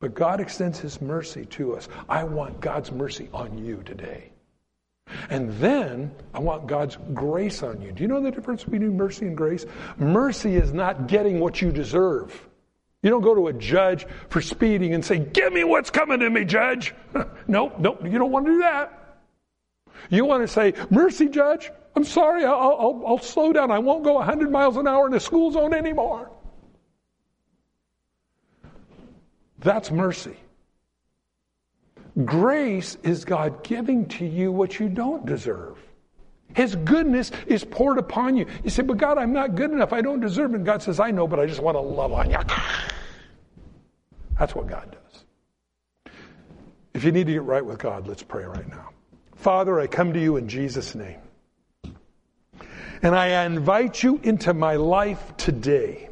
But 0.05 0.13
God 0.13 0.39
extends 0.39 0.77
His 0.77 1.01
mercy 1.01 1.45
to 1.45 1.75
us. 1.75 1.89
I 2.07 2.25
want 2.25 2.61
God's 2.61 2.91
mercy 2.91 3.27
on 3.33 3.57
you 3.57 3.81
today. 3.85 4.29
And 5.31 5.51
then 5.53 6.11
I 6.31 6.41
want 6.41 6.67
God's 6.67 6.95
grace 7.15 7.63
on 7.63 7.81
you. 7.81 7.91
Do 7.91 8.03
you 8.03 8.07
know 8.07 8.21
the 8.21 8.29
difference 8.29 8.63
between 8.63 8.95
mercy 8.95 9.25
and 9.25 9.35
grace? 9.35 9.65
Mercy 9.97 10.57
is 10.57 10.73
not 10.73 11.07
getting 11.07 11.39
what 11.39 11.59
you 11.59 11.71
deserve. 11.71 12.39
You 13.01 13.09
don't 13.09 13.23
go 13.23 13.33
to 13.33 13.47
a 13.47 13.53
judge 13.53 14.05
for 14.29 14.41
speeding 14.41 14.93
and 14.93 15.03
say, 15.03 15.17
Give 15.17 15.51
me 15.51 15.63
what's 15.63 15.89
coming 15.89 16.19
to 16.19 16.29
me, 16.29 16.45
judge. 16.45 16.93
nope, 17.47 17.79
nope, 17.79 18.01
you 18.03 18.19
don't 18.19 18.31
want 18.31 18.45
to 18.45 18.51
do 18.51 18.59
that. 18.59 19.23
You 20.11 20.25
want 20.25 20.43
to 20.43 20.47
say, 20.47 20.75
Mercy, 20.91 21.29
judge, 21.29 21.71
I'm 21.95 22.03
sorry, 22.03 22.45
I'll, 22.45 22.53
I'll, 22.53 23.03
I'll 23.07 23.17
slow 23.17 23.51
down. 23.53 23.71
I 23.71 23.79
won't 23.79 24.03
go 24.03 24.13
100 24.13 24.51
miles 24.51 24.77
an 24.77 24.87
hour 24.87 25.07
in 25.07 25.15
a 25.15 25.19
school 25.19 25.49
zone 25.49 25.73
anymore. 25.73 26.29
That's 29.65 29.89
mercy. 29.89 30.37
Grace 32.23 32.99
is 33.01 33.25
God 33.25 33.63
giving 33.63 34.07
to 34.09 34.25
you 34.25 34.51
what 34.51 34.79
you 34.79 34.87
don't 34.87 35.25
deserve. 35.25 35.79
His 36.53 36.75
goodness 36.75 37.31
is 37.47 37.65
poured 37.65 37.97
upon 37.97 38.37
you. 38.37 38.45
You 38.63 38.69
say, 38.69 38.83
but 38.83 38.97
God, 38.97 39.17
I'm 39.17 39.33
not 39.33 39.55
good 39.55 39.71
enough. 39.71 39.91
I 39.91 40.01
don't 40.01 40.19
deserve 40.19 40.51
it. 40.51 40.57
And 40.57 40.65
God 40.67 40.83
says, 40.83 40.99
I 40.99 41.09
know, 41.09 41.27
but 41.27 41.39
I 41.39 41.47
just 41.47 41.61
want 41.61 41.75
to 41.75 41.81
love 41.81 42.13
on 42.13 42.29
you. 42.29 42.37
That's 44.39 44.53
what 44.53 44.67
God 44.67 44.91
does. 44.91 46.13
If 46.93 47.03
you 47.03 47.11
need 47.11 47.25
to 47.25 47.33
get 47.33 47.41
right 47.41 47.65
with 47.65 47.79
God, 47.79 48.07
let's 48.07 48.21
pray 48.21 48.45
right 48.45 48.69
now. 48.69 48.91
Father, 49.35 49.79
I 49.79 49.87
come 49.87 50.13
to 50.13 50.21
you 50.21 50.37
in 50.37 50.47
Jesus' 50.47 50.93
name. 50.93 51.17
And 53.01 53.15
I 53.15 53.43
invite 53.45 54.03
you 54.03 54.19
into 54.21 54.53
my 54.53 54.75
life 54.75 55.35
today. 55.37 56.09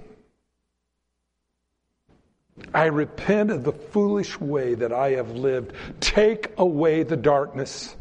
I 2.74 2.86
repent 2.86 3.52
of 3.52 3.64
the 3.64 3.72
foolish 3.72 4.40
way 4.40 4.76
that 4.76 4.94
I 4.94 5.12
have 5.12 5.32
lived. 5.32 5.74
Take 6.00 6.54
away 6.58 7.04
the 7.04 7.18
darkness. 7.18 7.96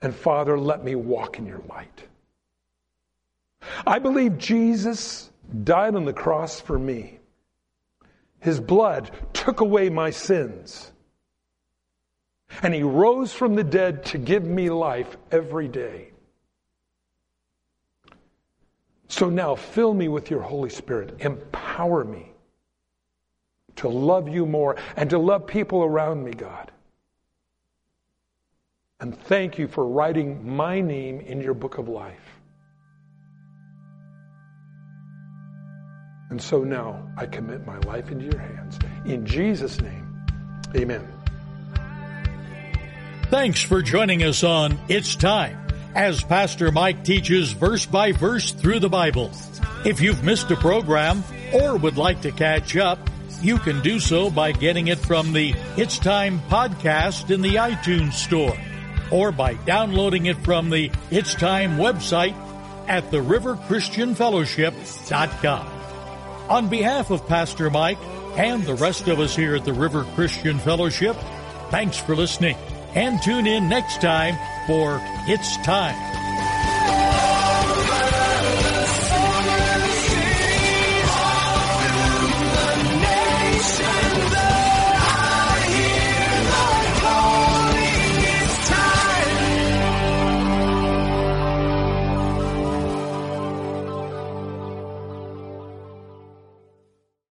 And 0.00 0.14
Father, 0.14 0.58
let 0.58 0.84
me 0.84 0.94
walk 0.94 1.38
in 1.38 1.46
your 1.46 1.62
light. 1.68 2.04
I 3.86 3.98
believe 3.98 4.38
Jesus 4.38 5.30
died 5.64 5.94
on 5.94 6.04
the 6.04 6.12
cross 6.12 6.60
for 6.60 6.78
me. 6.78 7.18
His 8.40 8.60
blood 8.60 9.10
took 9.32 9.60
away 9.60 9.90
my 9.90 10.10
sins. 10.10 10.92
And 12.62 12.72
he 12.72 12.82
rose 12.82 13.32
from 13.32 13.56
the 13.56 13.64
dead 13.64 14.04
to 14.06 14.18
give 14.18 14.44
me 14.44 14.70
life 14.70 15.16
every 15.30 15.68
day. 15.68 16.12
So 19.08 19.30
now 19.30 19.54
fill 19.54 19.94
me 19.94 20.08
with 20.08 20.30
your 20.30 20.42
Holy 20.42 20.70
Spirit. 20.70 21.16
Empower 21.20 22.04
me 22.04 22.30
to 23.76 23.88
love 23.88 24.28
you 24.28 24.44
more 24.44 24.76
and 24.96 25.08
to 25.10 25.18
love 25.18 25.46
people 25.46 25.82
around 25.82 26.22
me, 26.22 26.32
God. 26.32 26.70
And 29.00 29.18
thank 29.24 29.58
you 29.58 29.68
for 29.68 29.86
writing 29.86 30.56
my 30.56 30.80
name 30.80 31.20
in 31.20 31.40
your 31.40 31.54
book 31.54 31.78
of 31.78 31.88
life. 31.88 32.20
And 36.30 36.42
so 36.42 36.62
now 36.62 37.10
I 37.16 37.26
commit 37.26 37.66
my 37.66 37.78
life 37.78 38.10
into 38.10 38.26
your 38.26 38.38
hands. 38.38 38.78
In 39.06 39.24
Jesus' 39.24 39.80
name, 39.80 40.26
amen. 40.76 41.06
Thanks 43.30 43.62
for 43.62 43.80
joining 43.80 44.22
us 44.22 44.42
on 44.42 44.78
It's 44.88 45.16
Time 45.16 45.67
as 45.94 46.22
Pastor 46.22 46.70
Mike 46.72 47.04
teaches 47.04 47.52
verse 47.52 47.86
by 47.86 48.12
verse 48.12 48.52
through 48.52 48.80
the 48.80 48.88
Bible. 48.88 49.30
If 49.84 50.00
you've 50.00 50.24
missed 50.24 50.50
a 50.50 50.56
program 50.56 51.22
or 51.52 51.76
would 51.76 51.96
like 51.96 52.22
to 52.22 52.32
catch 52.32 52.76
up, 52.76 52.98
you 53.40 53.58
can 53.58 53.80
do 53.82 54.00
so 54.00 54.30
by 54.30 54.50
getting 54.52 54.88
it 54.88 54.98
from 54.98 55.32
the 55.32 55.54
It's 55.76 55.98
Time 55.98 56.40
podcast 56.48 57.30
in 57.30 57.42
the 57.42 57.54
iTunes 57.56 58.14
store 58.14 58.56
or 59.10 59.32
by 59.32 59.54
downloading 59.54 60.26
it 60.26 60.36
from 60.38 60.70
the 60.70 60.90
It's 61.10 61.34
Time 61.34 61.78
website 61.78 62.34
at 62.88 63.10
theriverchristianfellowship.com. 63.10 65.66
On 66.48 66.68
behalf 66.68 67.10
of 67.10 67.26
Pastor 67.28 67.70
Mike 67.70 67.98
and 68.36 68.64
the 68.64 68.74
rest 68.74 69.06
of 69.08 69.20
us 69.20 69.36
here 69.36 69.54
at 69.54 69.64
the 69.64 69.72
River 69.72 70.04
Christian 70.14 70.58
Fellowship, 70.58 71.16
thanks 71.70 71.96
for 71.98 72.16
listening 72.16 72.56
and 72.94 73.22
tune 73.22 73.46
in 73.46 73.68
next 73.68 74.00
time 74.00 74.34
for 74.68 75.00
It's 75.26 75.56
Time. 75.56 76.47